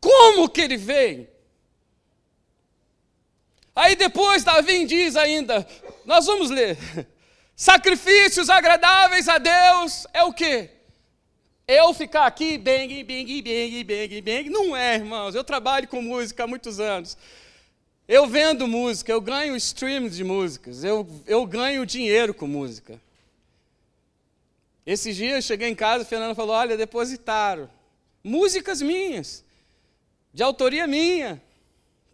Como 0.00 0.48
que 0.48 0.60
ele 0.62 0.76
vem? 0.76 1.28
Aí 3.80 3.96
depois 3.96 4.44
Davi 4.44 4.84
diz 4.84 5.16
ainda, 5.16 5.66
nós 6.04 6.26
vamos 6.26 6.50
ler. 6.50 6.76
Sacrifícios 7.56 8.50
agradáveis 8.50 9.26
a 9.26 9.38
Deus 9.38 10.06
é 10.12 10.22
o 10.22 10.34
quê? 10.34 10.68
Eu 11.66 11.94
ficar 11.94 12.26
aqui, 12.26 12.58
bang, 12.58 13.02
bang, 13.02 13.40
bang, 13.40 13.84
bang, 13.84 14.20
bang. 14.20 14.50
Não 14.50 14.76
é, 14.76 14.96
irmãos. 14.96 15.34
Eu 15.34 15.42
trabalho 15.42 15.88
com 15.88 16.02
música 16.02 16.44
há 16.44 16.46
muitos 16.46 16.78
anos. 16.78 17.16
Eu 18.06 18.26
vendo 18.26 18.68
música, 18.68 19.12
eu 19.12 19.20
ganho 19.20 19.56
streams 19.56 20.14
de 20.14 20.24
músicas, 20.24 20.84
eu, 20.84 21.08
eu 21.26 21.46
ganho 21.46 21.86
dinheiro 21.86 22.34
com 22.34 22.46
música. 22.46 23.00
Esses 24.84 25.16
dias 25.16 25.36
eu 25.36 25.42
cheguei 25.42 25.68
em 25.70 25.74
casa, 25.74 26.02
a 26.02 26.06
Fernanda 26.06 26.34
falou: 26.34 26.54
Olha, 26.54 26.76
depositaram 26.76 27.70
músicas 28.22 28.82
minhas, 28.82 29.42
de 30.34 30.42
autoria 30.42 30.86
minha, 30.86 31.40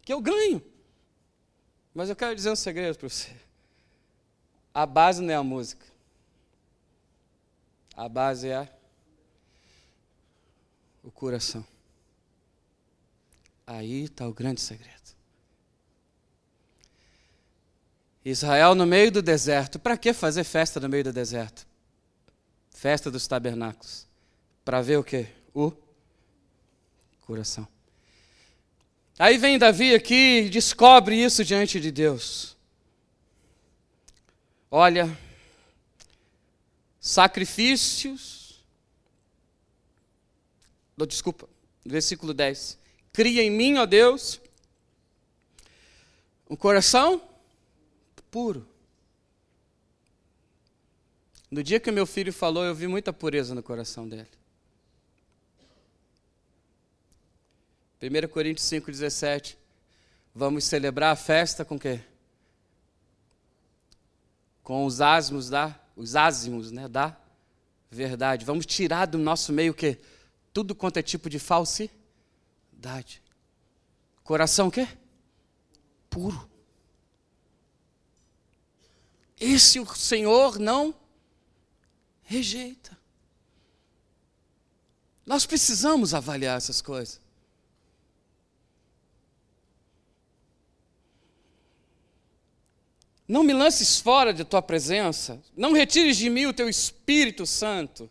que 0.04 0.12
eu 0.12 0.20
ganho. 0.20 0.62
Mas 1.96 2.10
eu 2.10 2.14
quero 2.14 2.36
dizer 2.36 2.50
um 2.50 2.56
segredo 2.56 2.98
para 2.98 3.08
você: 3.08 3.34
a 4.74 4.84
base 4.84 5.22
não 5.22 5.32
é 5.32 5.34
a 5.34 5.42
música, 5.42 5.86
a 7.96 8.06
base 8.06 8.50
é 8.50 8.70
o 11.02 11.10
coração. 11.10 11.66
Aí 13.66 14.04
está 14.04 14.28
o 14.28 14.34
grande 14.34 14.60
segredo. 14.60 14.94
Israel 18.22 18.74
no 18.74 18.84
meio 18.84 19.10
do 19.10 19.22
deserto. 19.22 19.78
Para 19.78 19.96
que 19.96 20.12
fazer 20.12 20.44
festa 20.44 20.78
no 20.78 20.90
meio 20.90 21.04
do 21.04 21.14
deserto? 21.14 21.66
Festa 22.72 23.10
dos 23.10 23.26
tabernáculos. 23.26 24.06
Para 24.62 24.82
ver 24.82 24.98
o 24.98 25.02
que? 25.02 25.26
O 25.54 25.72
coração. 27.22 27.66
Aí 29.18 29.38
vem 29.38 29.58
Davi 29.58 29.94
aqui 29.94 30.40
e 30.40 30.50
descobre 30.50 31.16
isso 31.16 31.44
diante 31.44 31.80
de 31.80 31.90
Deus. 31.90 32.56
Olha, 34.70 35.16
sacrifícios. 37.00 38.62
Desculpa, 41.08 41.48
versículo 41.84 42.34
10. 42.34 42.78
Cria 43.12 43.42
em 43.42 43.50
mim, 43.50 43.76
ó 43.78 43.86
Deus, 43.86 44.38
um 46.50 46.56
coração 46.56 47.22
puro. 48.30 48.68
No 51.50 51.62
dia 51.62 51.80
que 51.80 51.90
meu 51.90 52.04
filho 52.04 52.32
falou, 52.32 52.64
eu 52.64 52.74
vi 52.74 52.86
muita 52.86 53.12
pureza 53.14 53.54
no 53.54 53.62
coração 53.62 54.06
dele. 54.06 54.28
1 58.00 58.28
Coríntios 58.28 58.66
5,17. 58.66 59.56
Vamos 60.34 60.64
celebrar 60.64 61.12
a 61.12 61.16
festa 61.16 61.64
com 61.64 61.78
quê? 61.78 62.00
Com 64.62 64.84
os 64.84 65.00
asmos 65.00 65.48
da, 65.48 65.78
os 65.96 66.14
ázimos, 66.14 66.70
né, 66.70 66.88
da 66.88 67.16
verdade. 67.90 68.44
Vamos 68.44 68.66
tirar 68.66 69.06
do 69.06 69.16
nosso 69.16 69.52
meio 69.52 69.72
o 69.72 69.74
quê? 69.74 69.98
Tudo 70.52 70.74
quanto 70.74 70.98
é 70.98 71.02
tipo 71.02 71.30
de 71.30 71.38
falsidade. 71.38 73.22
Coração 74.22 74.68
o 74.68 74.70
quê? 74.70 74.86
Puro. 76.10 76.50
Esse 79.38 79.80
o 79.80 79.86
Senhor 79.94 80.58
não 80.58 80.94
rejeita. 82.22 82.96
Nós 85.24 85.46
precisamos 85.46 86.14
avaliar 86.14 86.56
essas 86.56 86.80
coisas. 86.80 87.20
Não 93.28 93.42
me 93.42 93.52
lances 93.52 93.98
fora 93.98 94.32
de 94.32 94.44
tua 94.44 94.62
presença, 94.62 95.42
não 95.56 95.72
retires 95.72 96.16
de 96.16 96.30
mim 96.30 96.46
o 96.46 96.52
teu 96.52 96.68
Espírito 96.68 97.44
Santo. 97.44 98.08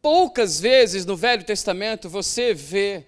Poucas 0.00 0.58
vezes 0.58 1.04
no 1.04 1.14
Velho 1.14 1.44
Testamento 1.44 2.08
você 2.08 2.54
vê 2.54 3.06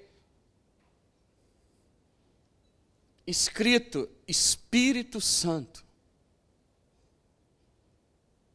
escrito 3.27 4.11
Espírito 4.29 5.21
Santo. 5.21 5.83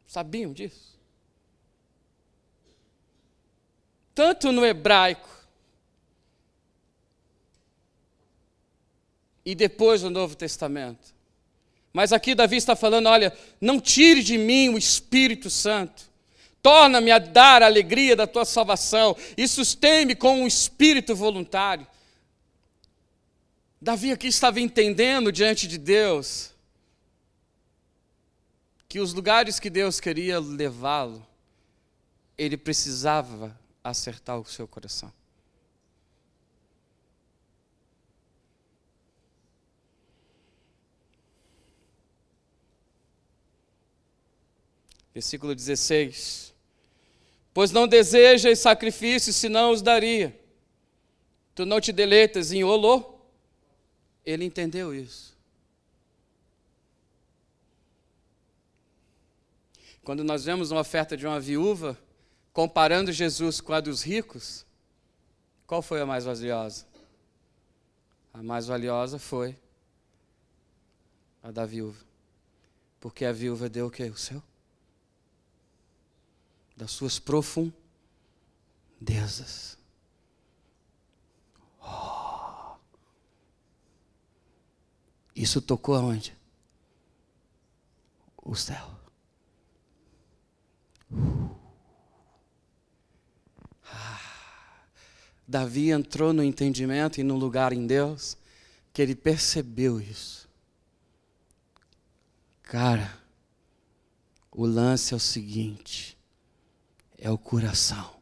Sabiam 0.06 0.54
disso? 0.54 0.98
Tanto 4.14 4.52
no 4.52 4.66
hebraico 4.66 5.37
e 9.48 9.56
depois 9.56 10.04
no 10.04 10.10
Novo 10.10 10.36
Testamento. 10.36 11.16
Mas 11.94 12.12
aqui 12.12 12.36
Davi 12.36 12.58
está 12.58 12.76
falando: 12.76 13.08
olha, 13.08 13.34
não 13.62 13.80
tire 13.80 14.22
de 14.22 14.38
mim 14.38 14.68
o 14.68 14.78
Espírito 14.78 15.50
Santo. 15.50 16.04
Torna-me 16.62 17.12
a 17.12 17.18
dar 17.18 17.64
a 17.64 17.66
alegria 17.66 18.14
da 18.14 18.28
tua 18.28 18.44
salvação 18.44 19.16
e 19.38 19.48
sustém-me 19.48 20.16
com 20.16 20.42
um 20.42 20.48
espírito 20.48 21.16
voluntário. 21.16 21.88
Davi 23.82 24.12
aqui 24.12 24.28
estava 24.28 24.60
entendendo 24.60 25.32
diante 25.32 25.66
de 25.66 25.78
Deus 25.78 26.52
que 28.90 29.00
os 29.00 29.14
lugares 29.14 29.62
que 29.62 29.70
Deus 29.70 30.02
queria 30.02 30.42
levá-lo, 30.42 31.26
ele 32.38 32.58
precisava 32.58 33.58
acertar 33.82 34.38
o 34.38 34.46
seu 34.46 34.68
coração. 34.68 35.14
Versículo 45.18 45.56
16: 45.56 46.54
Pois 47.52 47.72
não 47.72 47.88
desejas 47.88 48.60
sacrifícios, 48.60 49.36
senão 49.36 49.72
os 49.72 49.82
daria. 49.82 50.40
Tu 51.56 51.66
não 51.66 51.82
te 51.82 51.92
deleitas 51.92 52.52
em 52.52 52.64
olor 52.64 53.18
ele 54.24 54.46
entendeu 54.46 54.94
isso. 54.94 55.36
Quando 60.04 60.24
nós 60.24 60.46
vemos 60.46 60.70
uma 60.70 60.82
oferta 60.82 61.18
de 61.18 61.26
uma 61.26 61.40
viúva, 61.40 61.98
comparando 62.54 63.12
Jesus 63.12 63.60
com 63.60 63.74
a 63.74 63.80
dos 63.80 64.04
ricos, 64.04 64.68
qual 65.66 65.82
foi 65.82 66.00
a 66.00 66.06
mais 66.06 66.26
valiosa? 66.26 66.86
A 68.32 68.44
mais 68.44 68.68
valiosa 68.68 69.18
foi 69.18 69.58
a 71.42 71.50
da 71.50 71.66
viúva. 71.66 72.06
Porque 73.00 73.26
a 73.26 73.32
viúva 73.32 73.68
deu 73.68 73.88
o 73.88 73.92
que? 73.92 74.04
O 74.04 74.16
seu? 74.16 74.44
Das 76.78 76.92
suas 76.92 77.20
profundezas. 77.20 77.76
Oh. 81.82 82.76
Isso 85.36 85.62
tocou 85.62 85.96
aonde? 85.96 86.38
O 88.38 88.56
céu. 88.56 88.96
Ah, 93.84 94.22
Davi 95.48 95.90
entrou 95.90 96.32
no 96.32 96.44
entendimento 96.44 97.20
e 97.20 97.24
no 97.24 97.36
lugar 97.36 97.74
em 97.74 97.86
Deus 97.88 98.38
que 98.94 99.02
ele 99.02 99.16
percebeu 99.16 100.00
isso. 100.00 100.48
Cara, 102.64 103.18
o 104.52 104.66
lance 104.66 105.14
é 105.14 105.18
o 105.18 105.20
seguinte: 105.20 106.17
é 107.18 107.30
o 107.30 107.38
coração. 107.38 108.16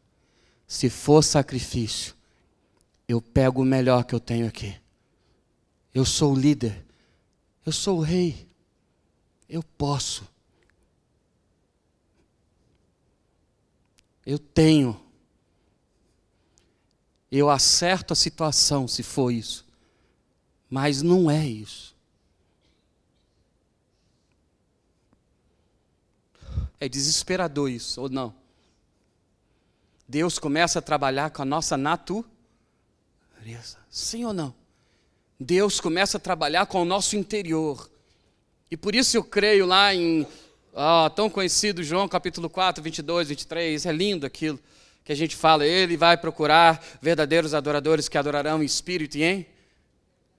Se 0.67 0.89
for 0.89 1.23
sacrifício, 1.23 2.15
eu 3.07 3.21
pego 3.21 3.61
o 3.61 3.65
melhor 3.65 4.03
que 4.03 4.15
eu 4.15 4.19
tenho 4.19 4.47
aqui. 4.47 4.75
Eu 5.93 6.05
sou 6.05 6.33
o 6.33 6.39
líder. 6.39 6.85
Eu 7.65 7.71
sou 7.71 7.99
o 7.99 8.01
rei. 8.01 8.47
Eu 9.47 9.61
posso. 9.61 10.27
Eu 14.25 14.39
tenho. 14.39 14.99
Eu 17.31 17.49
acerto 17.49 18.13
a 18.13 18.15
situação 18.15 18.87
se 18.87 19.03
for 19.03 19.31
isso. 19.31 19.65
Mas 20.69 21.01
não 21.01 21.29
é 21.29 21.45
isso. 21.45 21.95
É 26.79 26.89
desesperador 26.89 27.69
isso, 27.69 28.01
ou 28.01 28.09
não? 28.09 28.44
Deus 30.07 30.37
começa 30.37 30.79
a 30.79 30.81
trabalhar 30.81 31.31
com 31.31 31.41
a 31.41 31.45
nossa 31.45 31.75
natureza. 31.75 32.27
Sim 33.89 34.25
ou 34.25 34.33
não? 34.33 34.53
Deus 35.39 35.79
começa 35.79 36.17
a 36.17 36.19
trabalhar 36.19 36.65
com 36.65 36.81
o 36.81 36.85
nosso 36.85 37.15
interior. 37.15 37.89
E 38.69 38.77
por 38.77 38.95
isso 38.95 39.17
eu 39.17 39.23
creio 39.23 39.65
lá 39.65 39.93
em 39.93 40.25
oh, 40.73 41.09
tão 41.09 41.29
conhecido 41.29 41.83
João 41.83 42.07
capítulo 42.07 42.49
4, 42.49 42.83
22, 42.83 43.29
23, 43.29 43.85
é 43.85 43.91
lindo 43.91 44.25
aquilo 44.25 44.59
que 45.03 45.11
a 45.11 45.15
gente 45.15 45.35
fala, 45.35 45.65
ele 45.65 45.95
vai 45.95 46.17
procurar 46.17 46.83
verdadeiros 46.99 47.53
adoradores 47.53 48.09
que 48.09 48.17
adorarão 48.17 48.63
em 48.63 48.65
espírito 48.65 49.17
e 49.17 49.23
em 49.23 49.45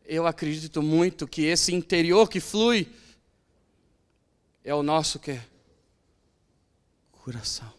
eu 0.04 0.26
acredito 0.26 0.82
muito 0.82 1.26
que 1.26 1.42
esse 1.44 1.74
interior 1.74 2.28
que 2.28 2.40
flui 2.40 2.88
é 4.64 4.74
o 4.74 4.82
nosso 4.82 5.18
que 5.18 5.38
coração. 7.12 7.75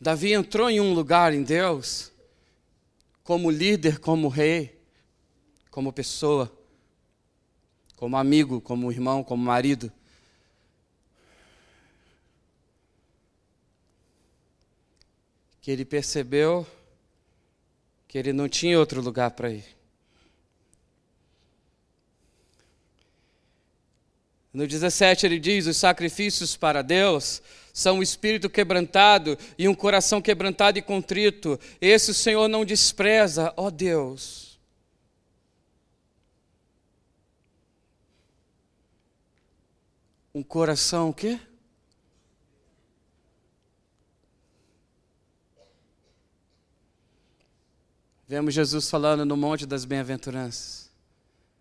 Davi 0.00 0.32
entrou 0.32 0.70
em 0.70 0.80
um 0.80 0.94
lugar 0.94 1.34
em 1.34 1.42
Deus 1.42 2.12
como 3.24 3.50
líder, 3.50 3.98
como 3.98 4.28
rei, 4.28 4.80
como 5.70 5.92
pessoa, 5.92 6.50
como 7.96 8.16
amigo, 8.16 8.60
como 8.60 8.92
irmão, 8.92 9.24
como 9.24 9.42
marido. 9.42 9.92
Que 15.60 15.70
ele 15.72 15.84
percebeu 15.84 16.66
que 18.06 18.16
ele 18.16 18.32
não 18.32 18.48
tinha 18.48 18.78
outro 18.78 19.02
lugar 19.02 19.32
para 19.32 19.50
ir. 19.50 19.64
No 24.52 24.66
17 24.66 25.26
ele 25.26 25.38
diz: 25.38 25.66
os 25.66 25.76
sacrifícios 25.76 26.56
para 26.56 26.82
Deus 26.82 27.42
são 27.78 27.98
um 27.98 28.02
espírito 28.02 28.50
quebrantado 28.50 29.38
e 29.56 29.68
um 29.68 29.74
coração 29.74 30.20
quebrantado 30.20 30.80
e 30.80 30.82
contrito. 30.82 31.60
Esse 31.80 32.10
o 32.10 32.14
Senhor 32.14 32.48
não 32.48 32.64
despreza, 32.64 33.54
ó 33.56 33.70
Deus. 33.70 34.58
Um 40.34 40.42
coração 40.42 41.10
o 41.10 41.14
quê? 41.14 41.38
Vemos 48.26 48.52
Jesus 48.52 48.90
falando 48.90 49.24
no 49.24 49.36
Monte 49.36 49.64
das 49.64 49.84
Bem-aventuranças. 49.84 50.90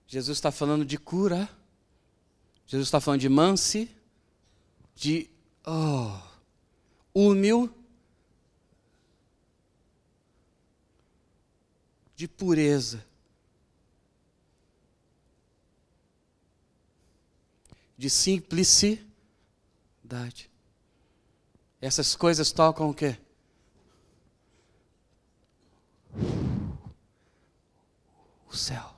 Jesus 0.08 0.40
está 0.40 0.52
falando 0.52 0.84
de 0.84 0.98
cura. 0.98 1.48
Jesus 2.66 2.88
está 2.88 3.00
falando 3.00 3.22
de 3.22 3.30
manse, 3.30 3.90
de 4.96 5.30
oh, 5.68 6.18
humil, 7.14 7.70
de 12.16 12.28
pureza. 12.28 13.06
De 17.98 18.10
simplicidade. 18.10 19.06
Essas 21.82 22.16
coisas 22.16 22.52
tocam 22.52 22.90
o 22.90 22.94
quê? 22.94 23.18
O 28.50 28.56
céu. 28.56 28.97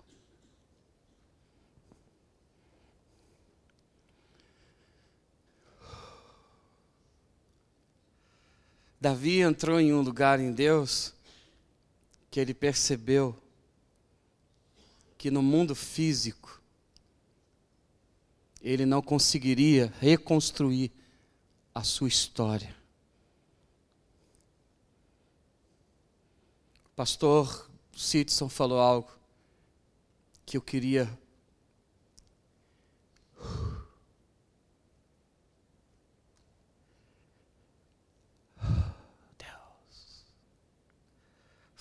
Davi 9.00 9.40
entrou 9.40 9.80
em 9.80 9.94
um 9.94 10.02
lugar 10.02 10.40
em 10.40 10.52
Deus 10.52 11.14
que 12.30 12.40
ele 12.40 12.54
percebeu 12.54 13.36
que 15.18 15.32
no 15.32 15.42
mundo 15.42 15.74
físico 15.74 16.62
ele 18.62 18.86
não 18.86 19.02
conseguiria 19.02 19.94
reconstruir 20.00 20.92
a 21.74 21.84
sua 21.84 22.10
história. 22.10 22.76
O 26.86 26.90
pastor 26.96 27.70
Sidson 27.96 28.50
falou 28.50 28.80
algo 28.80 29.10
que 30.46 30.58
eu 30.58 30.62
queria 30.62 31.10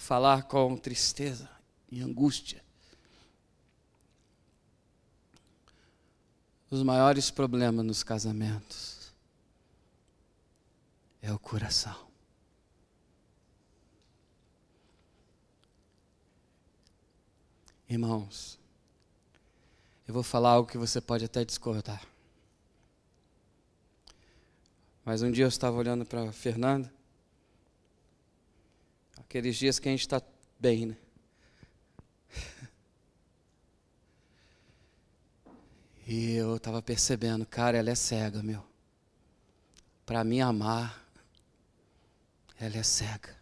falar 0.09 0.45
com 0.45 0.75
tristeza 0.75 1.51
e 1.91 2.01
angústia. 2.01 2.65
Os 6.71 6.83
maiores 6.83 7.31
problemas 7.31 7.85
nos 7.85 8.03
casamentos 8.03 9.13
é 11.21 11.31
o 11.31 11.39
coração. 11.39 12.09
Irmãos, 17.87 18.59
eu 20.07 20.15
vou 20.15 20.23
falar 20.23 20.53
algo 20.53 20.71
que 20.71 20.79
você 20.79 21.03
pode 21.03 21.27
até 21.27 21.45
discordar. 21.45 22.03
Mas 25.05 25.21
um 25.21 25.31
dia 25.31 25.45
eu 25.45 25.49
estava 25.49 25.77
olhando 25.77 26.07
para 26.07 26.33
Fernanda 26.33 26.98
Aqueles 29.29 29.57
dias 29.57 29.79
que 29.79 29.87
a 29.89 29.93
gente 29.93 30.01
está 30.01 30.23
bem, 30.59 30.87
né? 30.87 30.97
E 36.07 36.37
eu 36.37 36.57
estava 36.57 36.81
percebendo, 36.81 37.45
cara, 37.45 37.77
ela 37.77 37.91
é 37.91 37.95
cega, 37.95 38.43
meu. 38.43 38.65
Para 40.07 40.25
me 40.25 40.41
amar, 40.41 41.07
ela 42.59 42.79
é 42.79 42.83
cega. 42.83 43.37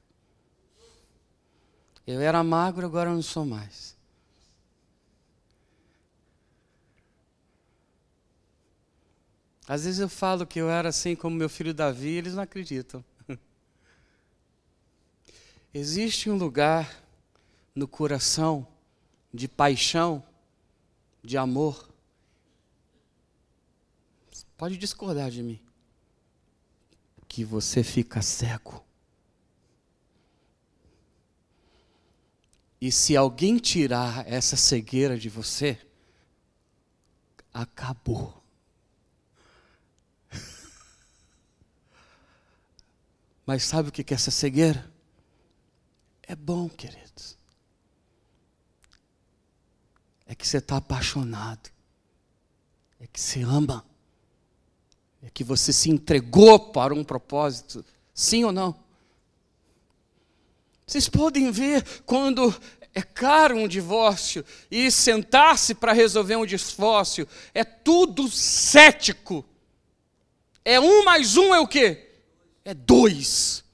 Eu 2.04 2.20
era 2.20 2.42
magro, 2.42 2.84
agora 2.84 3.10
não 3.10 3.22
sou 3.22 3.46
mais. 3.46 3.96
Às 9.68 9.84
vezes 9.84 10.00
eu 10.00 10.08
falo 10.08 10.44
que 10.44 10.60
eu 10.60 10.68
era 10.68 10.88
assim 10.88 11.14
como 11.14 11.36
meu 11.36 11.48
filho 11.48 11.72
Davi, 11.72 12.10
eles 12.10 12.34
não 12.34 12.42
acreditam. 12.42 13.04
Existe 15.78 16.30
um 16.30 16.38
lugar 16.38 17.04
no 17.74 17.86
coração 17.86 18.66
de 19.30 19.46
paixão, 19.46 20.24
de 21.22 21.36
amor. 21.36 21.92
Pode 24.56 24.78
discordar 24.78 25.30
de 25.30 25.42
mim. 25.42 25.60
Que 27.28 27.44
você 27.44 27.84
fica 27.84 28.22
cego. 28.22 28.82
E 32.80 32.90
se 32.90 33.14
alguém 33.14 33.58
tirar 33.58 34.26
essa 34.26 34.56
cegueira 34.56 35.18
de 35.18 35.28
você, 35.28 35.78
acabou. 37.52 38.42
Mas 43.44 43.62
sabe 43.64 43.90
o 43.90 43.92
que 43.92 44.00
é 44.10 44.16
essa 44.16 44.30
cegueira? 44.30 44.95
É 46.26 46.34
bom, 46.34 46.68
queridos. 46.68 47.36
É 50.26 50.34
que 50.34 50.46
você 50.46 50.58
está 50.58 50.76
apaixonado. 50.78 51.70
É 53.00 53.06
que 53.06 53.20
você 53.20 53.42
ama. 53.42 53.84
É 55.22 55.30
que 55.30 55.44
você 55.44 55.72
se 55.72 55.88
entregou 55.88 56.58
para 56.58 56.92
um 56.94 57.04
propósito. 57.04 57.84
Sim 58.12 58.44
ou 58.44 58.52
não? 58.52 58.74
Vocês 60.86 61.08
podem 61.08 61.50
ver 61.50 61.84
quando 62.04 62.54
é 62.94 63.02
caro 63.02 63.56
um 63.56 63.68
divórcio 63.68 64.44
e 64.70 64.90
sentar-se 64.90 65.74
para 65.74 65.92
resolver 65.92 66.36
um 66.36 66.46
divórcio 66.46 67.28
é 67.52 67.62
tudo 67.62 68.28
cético. 68.30 69.44
É 70.64 70.80
um 70.80 71.04
mais 71.04 71.36
um 71.36 71.54
é 71.54 71.60
o 71.60 71.68
quê? 71.68 72.08
É 72.64 72.72
dois. 72.72 73.65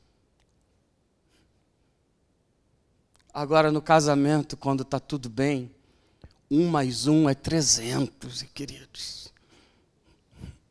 Agora, 3.32 3.72
no 3.72 3.80
casamento, 3.80 4.56
quando 4.56 4.82
está 4.82 5.00
tudo 5.00 5.30
bem, 5.30 5.70
um 6.50 6.68
mais 6.68 7.06
um 7.06 7.28
é 7.28 7.34
trezentos, 7.34 8.42
queridos. 8.52 9.32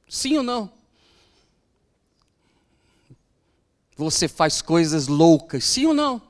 Sim 0.07 0.37
ou 0.37 0.43
não? 0.43 0.71
Você 3.97 4.27
faz 4.27 4.61
coisas 4.61 5.07
loucas, 5.07 5.63
sim 5.63 5.87
ou 5.87 5.93
não? 5.93 6.21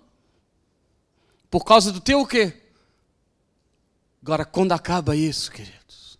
Por 1.49 1.65
causa 1.65 1.91
do 1.91 1.99
teu 1.99 2.21
o 2.21 2.27
quê? 2.27 2.61
Agora, 4.21 4.45
quando 4.45 4.71
acaba 4.71 5.15
isso, 5.15 5.51
queridos, 5.51 6.17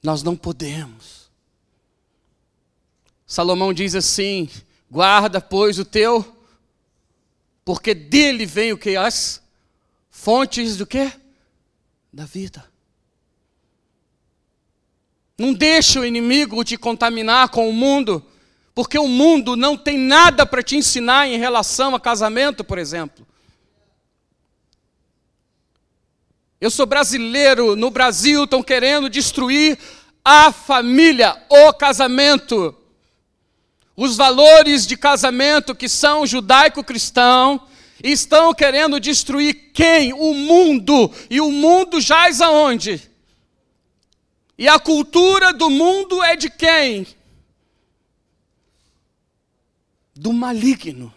nós 0.00 0.22
não 0.22 0.36
podemos. 0.36 1.28
Salomão 3.26 3.72
diz 3.72 3.96
assim: 3.96 4.48
guarda, 4.88 5.40
pois, 5.40 5.80
o 5.80 5.84
teu 5.84 6.43
porque 7.64 7.94
dele 7.94 8.44
vem 8.44 8.72
o 8.72 8.78
que? 8.78 8.96
As 8.96 9.42
fontes 10.10 10.76
do 10.76 10.86
que? 10.86 11.10
Da 12.12 12.24
vida. 12.24 12.64
Não 15.38 15.52
deixe 15.52 15.98
o 15.98 16.04
inimigo 16.04 16.62
te 16.62 16.76
contaminar 16.76 17.48
com 17.48 17.68
o 17.68 17.72
mundo, 17.72 18.24
porque 18.74 18.98
o 18.98 19.08
mundo 19.08 19.56
não 19.56 19.76
tem 19.76 19.98
nada 19.98 20.46
para 20.46 20.62
te 20.62 20.76
ensinar 20.76 21.26
em 21.26 21.38
relação 21.38 21.94
a 21.94 22.00
casamento, 22.00 22.62
por 22.62 22.78
exemplo. 22.78 23.26
Eu 26.60 26.70
sou 26.70 26.86
brasileiro, 26.86 27.74
no 27.74 27.90
Brasil 27.90 28.44
estão 28.44 28.62
querendo 28.62 29.10
destruir 29.10 29.78
a 30.24 30.52
família, 30.52 31.36
o 31.50 31.72
casamento. 31.72 32.74
Os 33.96 34.16
valores 34.16 34.86
de 34.86 34.96
casamento 34.96 35.74
que 35.74 35.88
são 35.88 36.26
judaico-cristão 36.26 37.60
estão 38.02 38.52
querendo 38.52 38.98
destruir 38.98 39.70
quem? 39.72 40.12
O 40.12 40.34
mundo. 40.34 41.10
E 41.30 41.40
o 41.40 41.50
mundo 41.50 42.00
jaz 42.00 42.40
aonde? 42.40 43.10
E 44.58 44.68
a 44.68 44.78
cultura 44.78 45.52
do 45.52 45.70
mundo 45.70 46.22
é 46.22 46.36
de 46.36 46.50
quem? 46.50 47.06
Do 50.14 50.32
maligno. 50.32 51.12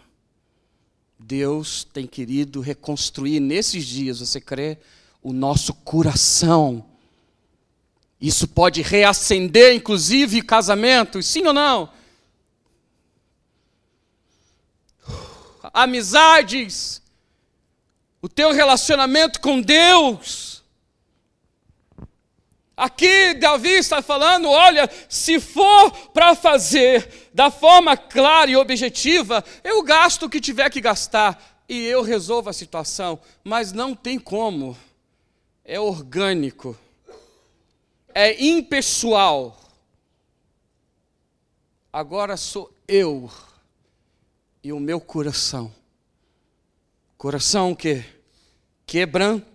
Deus 1.20 1.84
tem 1.92 2.08
querido 2.08 2.62
reconstruir 2.62 3.40
nesses 3.40 3.86
dias, 3.86 4.20
você 4.20 4.40
crê? 4.40 4.78
O 5.22 5.34
nosso 5.34 5.74
coração. 5.74 6.86
Isso 8.20 8.48
pode 8.48 8.82
reacender, 8.82 9.74
inclusive, 9.74 10.42
casamentos, 10.42 11.26
sim 11.26 11.46
ou 11.46 11.54
não? 11.54 11.97
Amizades, 15.78 17.04
o 18.20 18.28
teu 18.28 18.52
relacionamento 18.52 19.40
com 19.40 19.62
Deus. 19.62 20.63
Aqui 22.76 23.36
Davi 23.36 23.74
está 23.74 24.02
falando: 24.02 24.50
olha, 24.50 24.90
se 25.08 25.40
for 25.40 25.92
para 26.10 26.34
fazer 26.34 27.30
da 27.32 27.52
forma 27.52 27.96
clara 27.96 28.50
e 28.50 28.56
objetiva, 28.56 29.46
eu 29.63 29.84
gasto 29.84 30.24
o 30.24 30.30
que 30.32 30.42
tiver 30.42 30.68
que 30.72 30.82
gastar 30.82 31.62
e 31.70 31.86
eu 31.86 32.02
resolvo 32.02 32.50
a 32.50 32.54
situação, 32.54 33.20
mas 33.44 33.72
não 33.72 33.94
tem 33.94 34.18
como, 34.18 34.76
é 35.63 35.80
orgânico, 35.80 36.76
é 38.16 38.44
impessoal. 38.44 39.56
Agora 41.94 42.36
sou 42.36 42.74
eu 42.88 43.30
e 44.67 44.73
o 44.73 44.82
meu 44.82 44.99
coração. 44.99 45.73
Coração 47.17 47.73
que 47.73 48.03
quebrantado 48.86 49.47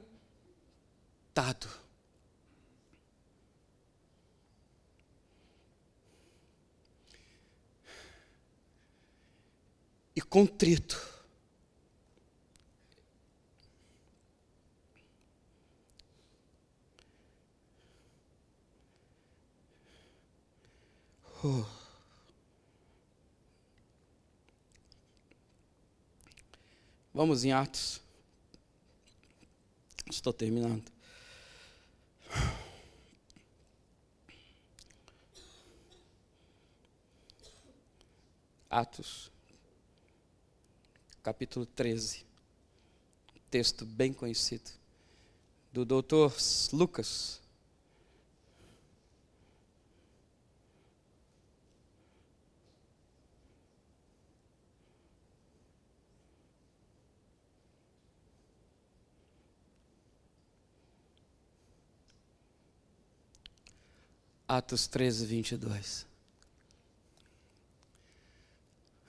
e 10.16 10.22
contrito. 10.22 11.12
Oh. 21.44 21.81
Vamos 27.22 27.44
em 27.44 27.52
Atos. 27.52 28.00
Estou 30.10 30.32
terminando. 30.32 30.82
Atos 38.68 39.30
capítulo 41.22 41.64
13. 41.64 42.26
Texto 43.48 43.86
bem 43.86 44.12
conhecido 44.12 44.72
do 45.72 45.84
doutor 45.84 46.34
Lucas. 46.72 47.40
Atos 64.52 64.86
13, 64.86 65.24
22. 65.26 66.06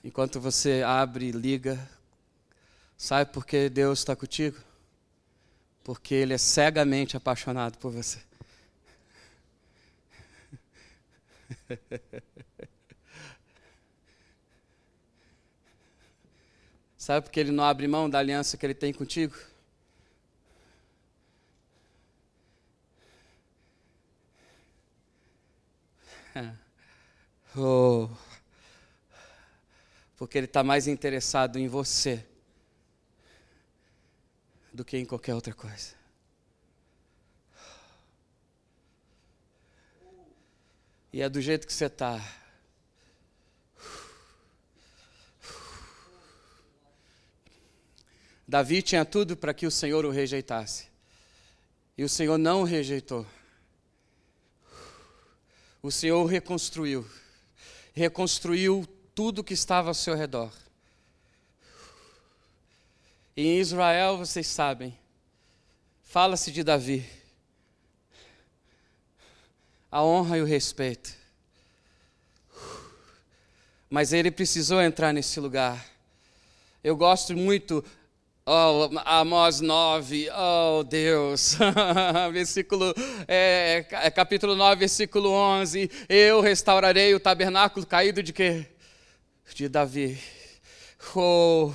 Enquanto 0.02 0.40
você 0.40 0.82
abre 0.82 1.26
e 1.26 1.32
liga, 1.32 1.78
Sabe 2.96 3.30
por 3.32 3.44
que 3.44 3.68
Deus 3.68 3.98
está 3.98 4.16
contigo? 4.16 4.56
Porque 5.82 6.14
Ele 6.14 6.32
é 6.32 6.38
cegamente 6.38 7.16
apaixonado 7.16 7.76
por 7.78 7.92
você. 7.92 8.18
Sabe 16.96 17.26
por 17.26 17.32
que 17.32 17.40
Ele 17.40 17.52
não 17.52 17.64
abre 17.64 17.86
mão 17.86 18.08
da 18.08 18.18
aliança 18.18 18.56
que 18.56 18.64
Ele 18.64 18.72
tem 18.72 18.90
contigo? 18.94 19.36
Oh, 27.56 28.08
porque 30.16 30.36
Ele 30.36 30.46
está 30.46 30.64
mais 30.64 30.88
interessado 30.88 31.56
em 31.56 31.68
você 31.68 32.26
do 34.72 34.84
que 34.84 34.98
em 34.98 35.04
qualquer 35.04 35.36
outra 35.36 35.54
coisa. 35.54 35.94
E 41.12 41.22
é 41.22 41.28
do 41.28 41.40
jeito 41.40 41.64
que 41.64 41.72
você 41.72 41.84
está. 41.84 42.20
Davi 48.48 48.82
tinha 48.82 49.04
tudo 49.04 49.36
para 49.36 49.54
que 49.54 49.64
o 49.64 49.70
Senhor 49.70 50.04
o 50.04 50.10
rejeitasse. 50.10 50.88
E 51.96 52.02
o 52.02 52.08
Senhor 52.08 52.36
não 52.36 52.62
o 52.62 52.64
rejeitou. 52.64 53.24
O 55.84 55.90
Senhor 55.90 56.24
reconstruiu. 56.24 57.06
Reconstruiu 57.92 58.88
tudo 59.14 59.44
que 59.44 59.52
estava 59.52 59.90
ao 59.90 59.94
seu 59.94 60.14
redor. 60.14 60.50
Em 63.36 63.58
Israel, 63.58 64.16
vocês 64.16 64.46
sabem, 64.46 64.98
fala-se 66.02 66.50
de 66.50 66.64
Davi. 66.64 67.06
A 69.92 70.02
honra 70.02 70.38
e 70.38 70.40
o 70.40 70.46
respeito. 70.46 71.12
Mas 73.90 74.14
ele 74.14 74.30
precisou 74.30 74.80
entrar 74.80 75.12
nesse 75.12 75.38
lugar. 75.38 75.86
Eu 76.82 76.96
gosto 76.96 77.36
muito 77.36 77.84
Oh, 78.46 78.90
Amós 79.06 79.62
9, 79.62 80.28
oh 80.30 80.84
Deus, 80.84 81.56
versículo, 82.30 82.94
é, 83.26 83.86
é, 83.90 84.10
capítulo 84.10 84.54
9, 84.54 84.80
versículo 84.80 85.30
11, 85.30 85.90
eu 86.10 86.42
restaurarei 86.42 87.14
o 87.14 87.20
tabernáculo 87.20 87.86
caído 87.86 88.22
de 88.22 88.34
quê? 88.34 88.66
De 89.54 89.66
Davi. 89.66 90.18
Oh, 91.16 91.72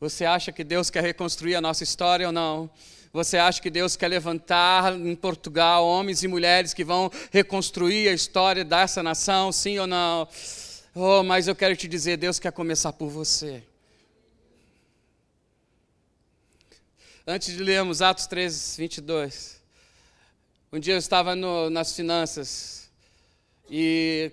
você 0.00 0.24
acha 0.24 0.50
que 0.50 0.64
Deus 0.64 0.88
quer 0.88 1.02
reconstruir 1.02 1.54
a 1.54 1.60
nossa 1.60 1.84
história 1.84 2.28
ou 2.28 2.32
não? 2.32 2.70
Você 3.12 3.36
acha 3.36 3.60
que 3.60 3.68
Deus 3.68 3.96
quer 3.96 4.08
levantar 4.08 4.94
em 4.94 5.14
Portugal 5.14 5.86
homens 5.86 6.22
e 6.22 6.28
mulheres 6.28 6.72
que 6.72 6.82
vão 6.82 7.12
reconstruir 7.30 8.08
a 8.08 8.14
história 8.14 8.64
dessa 8.64 9.02
nação, 9.02 9.52
sim 9.52 9.78
ou 9.78 9.86
não? 9.86 10.26
Oh, 10.94 11.22
mas 11.22 11.48
eu 11.48 11.56
quero 11.56 11.74
te 11.74 11.88
dizer, 11.88 12.18
Deus 12.18 12.38
quer 12.38 12.52
começar 12.52 12.92
por 12.92 13.08
você. 13.08 13.64
Antes 17.26 17.56
de 17.56 17.62
lermos 17.62 18.02
Atos 18.02 18.26
13, 18.26 18.76
22, 18.76 19.62
um 20.70 20.78
dia 20.78 20.92
eu 20.92 20.98
estava 20.98 21.34
no, 21.34 21.70
nas 21.70 21.96
finanças 21.96 22.90
e 23.70 24.32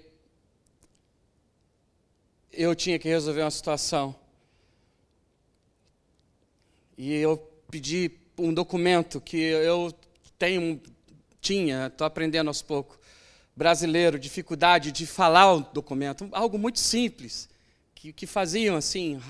eu 2.52 2.76
tinha 2.76 3.00
que 3.00 3.08
resolver 3.08 3.41
uma 3.41 3.52
situação. 3.52 4.13
E 6.98 7.13
eu 7.13 7.38
pedi 7.72 8.12
um 8.38 8.54
documento 8.54 9.22
que 9.22 9.38
eu 9.38 9.93
tenho, 10.38 10.82
tinha, 11.39 11.88
estou 11.88 12.06
aprendendo 12.06 12.50
aos 12.50 12.62
poucos, 12.62 12.98
brasileiro, 13.60 14.17
dificuldade 14.17 14.89
de 14.89 15.06
falar 15.06 15.54
o 15.54 15.60
documento, 15.60 16.30
algo 16.32 16.58
muito 16.58 16.80
simples, 16.80 17.50
que, 17.93 18.13
que 18.13 18.26
faziam 18.26 18.78
assim, 18.78 19.22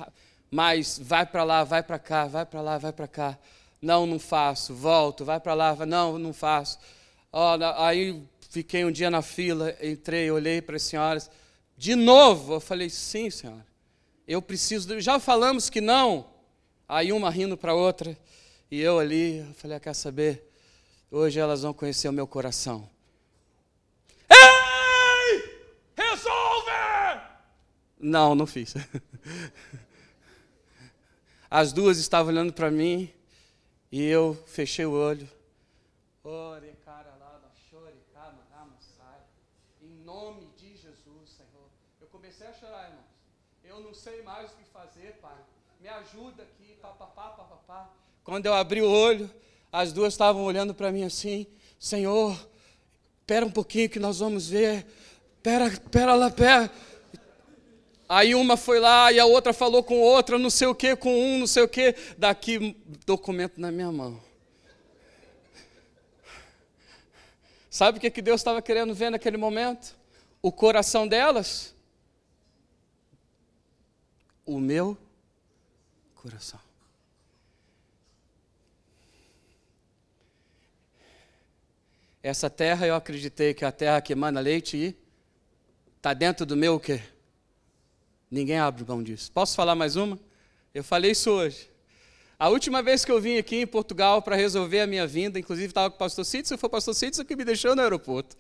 mas 0.52 1.00
vai 1.02 1.26
para 1.26 1.44
lá, 1.44 1.64
vai 1.64 1.82
para 1.82 1.98
cá, 1.98 2.28
vai 2.28 2.46
para 2.46 2.62
lá, 2.62 2.78
vai 2.78 2.94
para 2.94 3.08
cá. 3.08 3.40
Não, 3.82 4.06
não 4.06 4.20
faço, 4.20 4.76
volto, 4.76 5.26
vai 5.26 5.40
para 5.40 5.56
lá, 5.56 5.76
não, 5.84 6.20
não 6.20 6.32
faço. 6.32 6.78
Oh, 7.32 7.58
aí 7.78 8.22
fiquei 8.52 8.86
um 8.86 8.92
dia 8.92 9.10
na 9.10 9.24
fila, 9.24 9.76
entrei, 9.82 10.30
olhei 10.30 10.62
para 10.62 10.76
as 10.76 10.84
senhoras, 10.84 11.32
de 11.76 11.96
novo, 11.96 12.54
eu 12.54 12.60
falei, 12.60 12.88
sim, 12.88 13.32
senhora, 13.32 13.66
eu 14.28 14.44
preciso, 14.44 15.02
já 15.02 15.20
falamos 15.20 15.72
que 15.72 15.82
não, 15.82 16.28
Aí 16.88 17.12
uma 17.12 17.30
rindo 17.32 17.56
para 17.56 17.72
a 17.72 17.76
outra, 17.76 18.18
e 18.70 18.80
eu 18.80 18.98
ali, 18.98 19.38
eu 19.48 19.54
falei, 19.54 19.78
ah, 19.78 19.80
quer 19.80 19.94
saber? 19.94 20.52
Hoje 21.12 21.40
elas 21.40 21.62
vão 21.62 21.72
conhecer 21.72 22.10
o 22.10 22.14
meu 22.14 22.26
coração. 22.26 22.90
Não, 28.00 28.34
não 28.34 28.48
fiz. 28.48 28.74
As 31.52 31.74
duas 31.74 31.98
estavam 31.98 32.32
olhando 32.32 32.54
para 32.54 32.72
mim 32.72 33.12
e 33.92 34.04
eu 34.04 34.42
fechei 34.46 34.86
o 34.86 34.92
olho. 34.92 35.28
Ore, 36.24 36.72
cara, 36.86 37.16
lá, 37.20 37.42
chore, 37.70 37.98
calma, 38.14 38.40
sai. 38.98 39.20
Em 39.82 40.04
nome 40.06 40.48
de 40.56 40.78
Jesus, 40.78 41.30
Senhor. 41.36 41.70
Eu 42.00 42.08
comecei 42.08 42.48
a 42.48 42.54
chorar, 42.54 42.88
irmãos. 42.90 43.10
Eu 43.64 43.82
não 43.82 43.94
sei 43.94 44.22
mais 44.22 44.52
o 44.52 44.56
que 44.56 44.64
fazer, 44.66 45.18
Pai. 45.22 45.38
Me 45.82 45.90
ajuda 45.90 46.44
aqui, 46.44 46.78
papapá, 46.82 47.30
papapá. 47.30 47.90
Quando 48.24 48.46
eu 48.46 48.54
abri 48.54 48.82
o 48.82 48.90
olho, 48.90 49.30
as 49.72 49.92
duas 49.92 50.14
estavam 50.14 50.44
olhando 50.44 50.74
para 50.74 50.92
mim 50.92 51.04
assim: 51.04 51.48
Senhor, 51.80 52.40
espera 53.22 53.46
um 53.46 53.52
pouquinho 53.52 53.90
que 53.90 54.00
nós 54.00 54.20
vamos 54.20 54.48
ver. 54.48 54.86
Pera, 55.42 55.70
pera 55.92 56.14
lá, 56.14 56.30
pera. 56.30 56.72
Aí 58.12 58.34
uma 58.34 58.58
foi 58.58 58.80
lá 58.80 59.12
e 59.12 59.20
a 59.20 59.26
outra 59.26 59.54
falou 59.54 59.84
com 59.84 60.00
outra, 60.00 60.40
não 60.40 60.50
sei 60.50 60.68
o 60.68 60.74
que, 60.74 60.96
com 60.96 61.14
um, 61.16 61.38
não 61.38 61.46
sei 61.46 61.62
o 61.62 61.68
que. 61.68 61.96
Daqui, 62.18 62.76
documento 63.06 63.62
na 63.62 63.72
minha 63.72 63.92
mão. 63.92 64.20
Sabe 67.70 68.00
o 68.00 68.02
que, 68.02 68.10
que 68.10 68.24
Deus 68.24 68.42
estava 68.42 68.64
querendo 68.64 68.96
ver 68.96 69.12
naquele 69.12 69.38
momento? 69.38 69.96
O 70.42 70.52
coração 70.52 71.08
delas. 71.08 71.76
O 74.44 74.60
meu 74.60 74.98
coração. 76.16 76.60
Essa 82.24 82.50
terra 82.50 82.88
eu 82.88 82.96
acreditei 82.96 83.54
que 83.54 83.64
é 83.64 83.68
a 83.68 83.72
terra 83.72 84.02
que 84.02 84.14
emana 84.14 84.40
leite 84.40 84.76
e 84.76 84.96
está 85.96 86.16
dentro 86.16 86.44
do 86.44 86.58
meu 86.58 86.74
o 86.74 86.80
quê? 86.80 87.04
Ninguém 88.30 88.60
abre 88.60 88.86
mão 88.88 89.02
disso. 89.02 89.32
Posso 89.32 89.56
falar 89.56 89.76
mais 89.76 89.96
uma? 89.96 90.20
Eu 90.74 90.84
falei 90.84 91.12
isso 91.12 91.32
hoje. 91.32 91.70
A 92.38 92.48
última 92.48 92.82
vez 92.82 93.04
que 93.04 93.12
eu 93.12 93.20
vim 93.20 93.38
aqui 93.38 93.58
em 93.58 93.68
Portugal 93.68 94.22
para 94.22 94.36
resolver 94.36 94.80
a 94.80 94.88
minha 94.88 95.06
vinda, 95.06 95.38
inclusive 95.38 95.68
estava 95.68 95.90
com 95.90 95.96
o 95.98 96.00
pastor 96.00 96.24
Cício, 96.24 96.58
foi 96.58 96.68
o 96.68 96.72
pastor 96.72 96.94
Cício 96.94 97.26
que 97.26 97.36
me 97.36 97.44
deixou 97.44 97.76
no 97.76 97.82
aeroporto. 97.82 98.36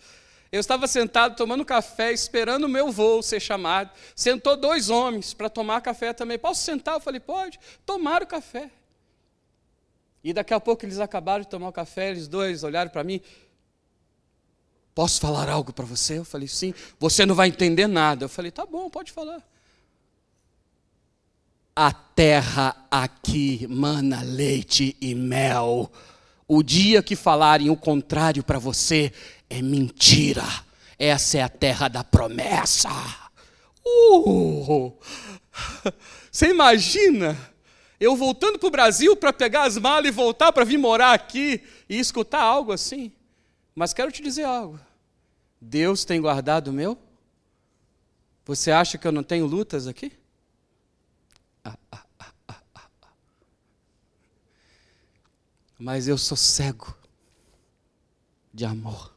Eu 0.51 0.59
estava 0.59 0.87
sentado 0.87 1.35
tomando 1.35 1.65
café, 1.65 2.11
esperando 2.11 2.63
o 2.63 2.69
meu 2.69 2.91
voo 2.91 3.21
ser 3.21 3.39
chamado. 3.39 3.91
Sentou 4.15 4.55
dois 4.55 4.89
homens 4.89 5.33
para 5.33 5.49
tomar 5.49 5.81
café 5.81 6.13
também. 6.13 6.39
Posso 6.39 6.63
sentar? 6.63 6.95
Eu 6.95 6.99
falei, 6.99 7.19
pode. 7.19 7.59
Tomaram 7.85 8.25
café. 8.25 8.71
E 10.23 10.33
daqui 10.33 10.53
a 10.53 10.59
pouco 10.59 10.85
eles 10.85 10.99
acabaram 10.99 11.41
de 11.41 11.49
tomar 11.49 11.69
o 11.69 11.73
café, 11.73 12.09
eles 12.09 12.27
dois 12.27 12.63
olharam 12.63 12.89
para 12.89 13.03
mim. 13.03 13.21
Posso 14.95 15.19
falar 15.21 15.47
algo 15.49 15.71
para 15.71 15.85
você? 15.85 16.17
Eu 16.17 16.25
falei, 16.25 16.47
sim. 16.47 16.73
Você 16.99 17.25
não 17.25 17.35
vai 17.35 17.49
entender 17.49 17.87
nada. 17.87 18.25
Eu 18.25 18.29
falei, 18.29 18.49
tá 18.49 18.65
bom, 18.65 18.89
pode 18.89 19.11
falar. 19.11 19.43
A 21.81 21.93
terra 21.93 22.75
aqui 22.91 23.65
mana 23.69 24.21
leite 24.21 24.97
e 24.99 25.15
mel. 25.15 25.89
O 26.45 26.61
dia 26.61 27.01
que 27.01 27.15
falarem 27.15 27.69
o 27.69 27.77
contrário 27.77 28.43
para 28.43 28.59
você 28.59 29.13
é 29.49 29.61
mentira. 29.61 30.43
Essa 30.99 31.37
é 31.37 31.41
a 31.41 31.47
terra 31.47 31.87
da 31.87 32.03
promessa. 32.03 32.89
Uh! 33.81 34.91
Você 36.29 36.49
imagina 36.49 37.37
eu 37.97 38.13
voltando 38.13 38.59
para 38.59 38.67
o 38.67 38.71
Brasil 38.71 39.15
para 39.15 39.31
pegar 39.31 39.63
as 39.63 39.77
malas 39.77 40.09
e 40.09 40.11
voltar 40.11 40.51
para 40.51 40.65
vir 40.65 40.77
morar 40.77 41.13
aqui 41.13 41.63
e 41.87 41.97
escutar 41.97 42.41
algo 42.41 42.73
assim? 42.73 43.09
Mas 43.73 43.93
quero 43.93 44.11
te 44.11 44.21
dizer 44.21 44.43
algo. 44.43 44.77
Deus 45.61 46.03
tem 46.03 46.19
guardado 46.19 46.71
o 46.71 46.73
meu? 46.73 46.97
Você 48.43 48.69
acha 48.69 48.97
que 48.97 49.07
eu 49.07 49.13
não 49.13 49.23
tenho 49.23 49.45
lutas 49.45 49.87
aqui? 49.87 50.18
Mas 55.77 56.07
eu 56.07 56.17
sou 56.17 56.35
cego 56.35 56.95
de 58.53 58.65
amor. 58.65 59.15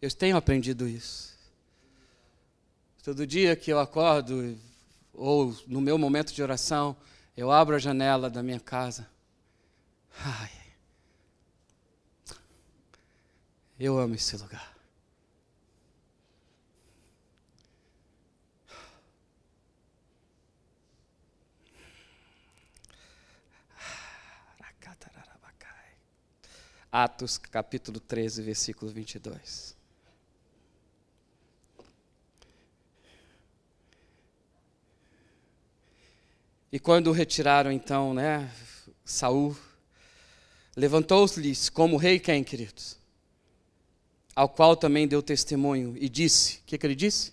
Eu 0.00 0.10
tenho 0.10 0.36
aprendido 0.36 0.88
isso. 0.88 1.36
Todo 3.02 3.26
dia 3.26 3.56
que 3.56 3.70
eu 3.70 3.78
acordo, 3.78 4.58
ou 5.12 5.56
no 5.66 5.80
meu 5.80 5.98
momento 5.98 6.32
de 6.32 6.42
oração, 6.42 6.96
eu 7.36 7.50
abro 7.50 7.76
a 7.76 7.78
janela 7.78 8.30
da 8.30 8.42
minha 8.42 8.60
casa. 8.60 9.08
Ai, 10.20 10.58
Eu 13.78 13.96
amo 13.96 14.16
esse 14.16 14.36
lugar. 14.36 14.77
Atos 26.90 27.38
capítulo 27.38 28.00
13, 28.00 28.42
versículo 28.42 28.90
22. 28.90 29.76
E 36.70 36.78
quando 36.78 37.12
retiraram 37.12 37.72
então, 37.72 38.12
né, 38.12 38.50
Saul, 39.04 39.56
levantou-se-lhes 40.76 41.68
como 41.68 41.96
rei 41.96 42.18
quem, 42.18 42.44
queridos? 42.44 42.98
ao 44.38 44.48
qual 44.48 44.76
também 44.76 45.08
deu 45.08 45.20
testemunho 45.20 45.96
e 45.98 46.08
disse: 46.08 46.58
O 46.58 46.60
que, 46.64 46.78
que 46.78 46.86
ele 46.86 46.94
disse? 46.94 47.32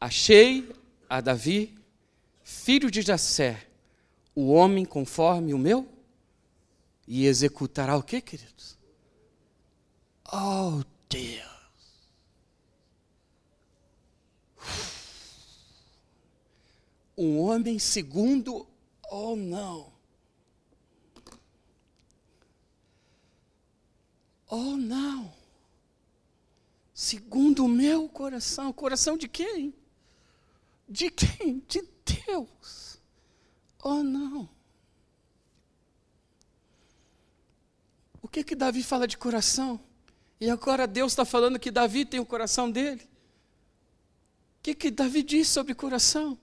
Achei 0.00 0.72
a 1.06 1.20
Davi, 1.20 1.78
filho 2.42 2.90
de 2.90 3.02
Jessé, 3.02 3.66
o 4.34 4.50
homem 4.50 4.86
conforme 4.86 5.52
o 5.52 5.58
meu, 5.58 5.86
e 7.06 7.26
executará 7.26 7.96
o 7.96 8.02
que, 8.02 8.20
queridos? 8.20 8.78
Oh, 10.32 10.82
Deus! 11.08 11.42
Um 17.16 17.38
homem 17.40 17.78
segundo, 17.78 18.66
oh 19.10 19.36
não. 19.36 19.92
Oh 24.48 24.76
não 24.76 25.42
segundo 27.02 27.64
o 27.64 27.68
meu 27.68 28.08
coração. 28.08 28.72
Coração 28.72 29.16
de 29.16 29.28
quem? 29.28 29.74
De 30.88 31.10
quem? 31.10 31.58
De 31.66 31.82
Deus. 32.26 33.00
Oh, 33.82 34.02
não. 34.02 34.48
Que 38.32 38.42
que 38.42 38.54
Davi 38.56 38.82
fala 38.82 39.06
de 39.06 39.18
coração? 39.18 39.78
E 40.40 40.48
agora 40.48 40.86
Deus 40.86 41.12
está 41.12 41.24
falando 41.24 41.58
que 41.58 41.70
Davi 41.70 42.06
tem 42.06 42.18
o 42.18 42.24
coração 42.24 42.70
dele. 42.70 43.02
O 44.58 44.62
que 44.62 44.74
que 44.74 44.90
Davi 44.90 45.22
diz 45.22 45.48
sobre 45.48 45.74
coração? 45.74 46.38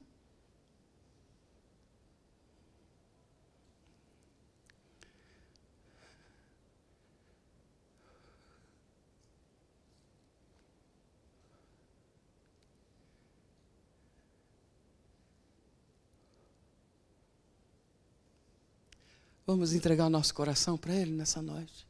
Vamos 19.46 19.74
entregar 19.74 20.06
o 20.06 20.10
nosso 20.12 20.32
coração 20.36 20.78
para 20.78 20.94
Ele 20.94 21.12
nessa 21.12 21.42
noite. 21.42 21.89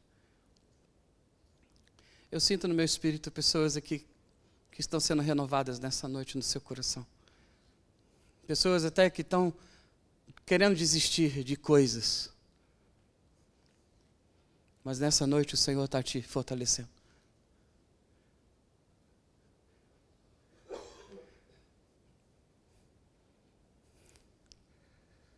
Eu 2.30 2.38
sinto 2.38 2.68
no 2.68 2.74
meu 2.74 2.84
espírito 2.84 3.30
pessoas 3.30 3.76
aqui 3.76 4.06
que 4.70 4.80
estão 4.80 5.00
sendo 5.00 5.20
renovadas 5.20 5.80
nessa 5.80 6.06
noite 6.06 6.36
no 6.36 6.42
seu 6.42 6.60
coração. 6.60 7.04
Pessoas 8.46 8.84
até 8.84 9.10
que 9.10 9.22
estão 9.22 9.52
querendo 10.46 10.76
desistir 10.76 11.42
de 11.42 11.56
coisas. 11.56 12.30
Mas 14.84 15.00
nessa 15.00 15.26
noite 15.26 15.54
o 15.54 15.56
Senhor 15.56 15.84
está 15.84 16.02
te 16.02 16.22
fortalecendo. 16.22 16.88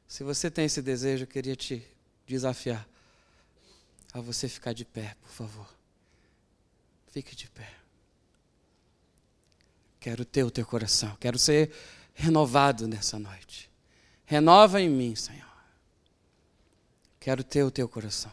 Se 0.06 0.22
você 0.22 0.50
tem 0.50 0.66
esse 0.66 0.82
desejo, 0.82 1.24
eu 1.24 1.26
queria 1.26 1.56
te 1.56 1.82
desafiar 2.26 2.86
a 4.12 4.20
você 4.20 4.46
ficar 4.46 4.74
de 4.74 4.84
pé, 4.84 5.16
por 5.22 5.30
favor. 5.30 5.81
Fique 7.12 7.36
de 7.36 7.48
pé. 7.50 7.68
Quero 10.00 10.24
ter 10.24 10.42
o 10.44 10.50
teu 10.50 10.66
coração. 10.66 11.14
Quero 11.20 11.38
ser 11.38 11.70
renovado 12.14 12.88
nessa 12.88 13.18
noite. 13.18 13.70
Renova 14.24 14.80
em 14.80 14.88
mim, 14.88 15.14
Senhor. 15.14 15.46
Quero 17.20 17.44
ter 17.44 17.62
o 17.62 17.70
teu 17.70 17.86
coração. 17.86 18.32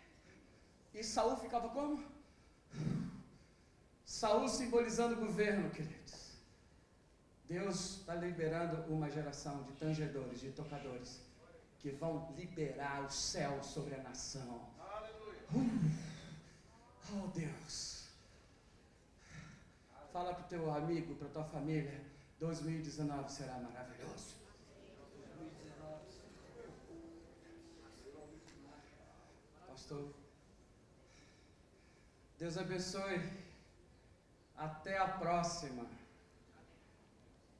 E 0.93 1.03
Saul 1.03 1.37
ficava 1.37 1.69
como? 1.69 2.03
Saúl 4.05 4.47
simbolizando 4.47 5.15
o 5.15 5.25
governo, 5.25 5.69
queridos. 5.69 6.31
Deus 7.47 7.97
está 7.99 8.15
liberando 8.15 8.81
uma 8.93 9.09
geração 9.09 9.63
de 9.63 9.73
tangedores, 9.73 10.39
de 10.39 10.51
tocadores, 10.51 11.21
que 11.79 11.91
vão 11.91 12.33
liberar 12.37 13.05
o 13.05 13.09
céu 13.09 13.63
sobre 13.63 13.95
a 13.95 14.03
nação. 14.03 14.69
Uh, 15.53 15.91
oh 17.13 17.27
Deus. 17.27 18.07
Fala 20.11 20.33
para 20.33 20.45
o 20.45 20.47
teu 20.49 20.73
amigo, 20.73 21.15
para 21.15 21.29
tua 21.29 21.43
família, 21.45 22.01
2019 22.39 23.31
será 23.31 23.57
maravilhoso. 23.59 24.35
Pastor, 29.67 30.20
Deus 32.41 32.57
abençoe. 32.57 33.21
Até 34.57 34.97
a 34.97 35.05
próxima. 35.05 35.85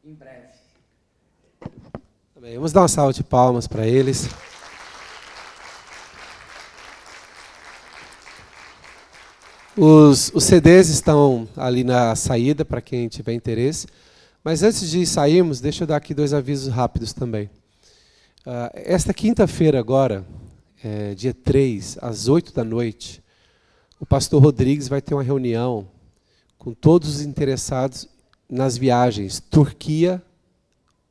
Em 0.03 0.11
breve. 0.11 0.57
Amém. 2.35 2.55
Vamos 2.55 2.71
dar 2.71 2.81
uma 2.81 2.87
salva 2.87 3.13
de 3.13 3.23
palmas 3.23 3.67
para 3.67 3.85
eles. 3.85 4.27
Os, 9.77 10.31
os 10.33 10.43
CDs 10.45 10.89
estão 10.89 11.47
ali 11.55 11.83
na 11.83 12.15
saída 12.15 12.65
para 12.65 12.81
quem 12.81 13.07
tiver 13.07 13.33
interesse. 13.33 13.85
Mas 14.43 14.63
antes 14.63 14.89
de 14.89 15.05
sairmos, 15.05 15.61
deixa 15.61 15.83
eu 15.83 15.87
dar 15.87 15.97
aqui 15.97 16.15
dois 16.15 16.33
avisos 16.33 16.73
rápidos 16.73 17.13
também. 17.13 17.51
Uh, 18.47 18.71
esta 18.73 19.13
quinta-feira 19.13 19.77
agora, 19.77 20.25
é, 20.83 21.13
dia 21.13 21.35
3, 21.35 21.99
às 22.01 22.27
8 22.27 22.51
da 22.51 22.63
noite, 22.63 23.21
o 24.01 24.05
pastor 24.05 24.41
Rodrigues 24.41 24.87
vai 24.87 24.99
ter 24.99 25.13
uma 25.13 25.21
reunião 25.21 25.87
com 26.57 26.73
todos 26.73 27.07
os 27.17 27.21
interessados 27.21 28.09
nas 28.49 28.75
viagens 28.75 29.39
Turquia 29.39 30.19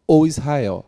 ou 0.09 0.27
Israel. 0.27 0.85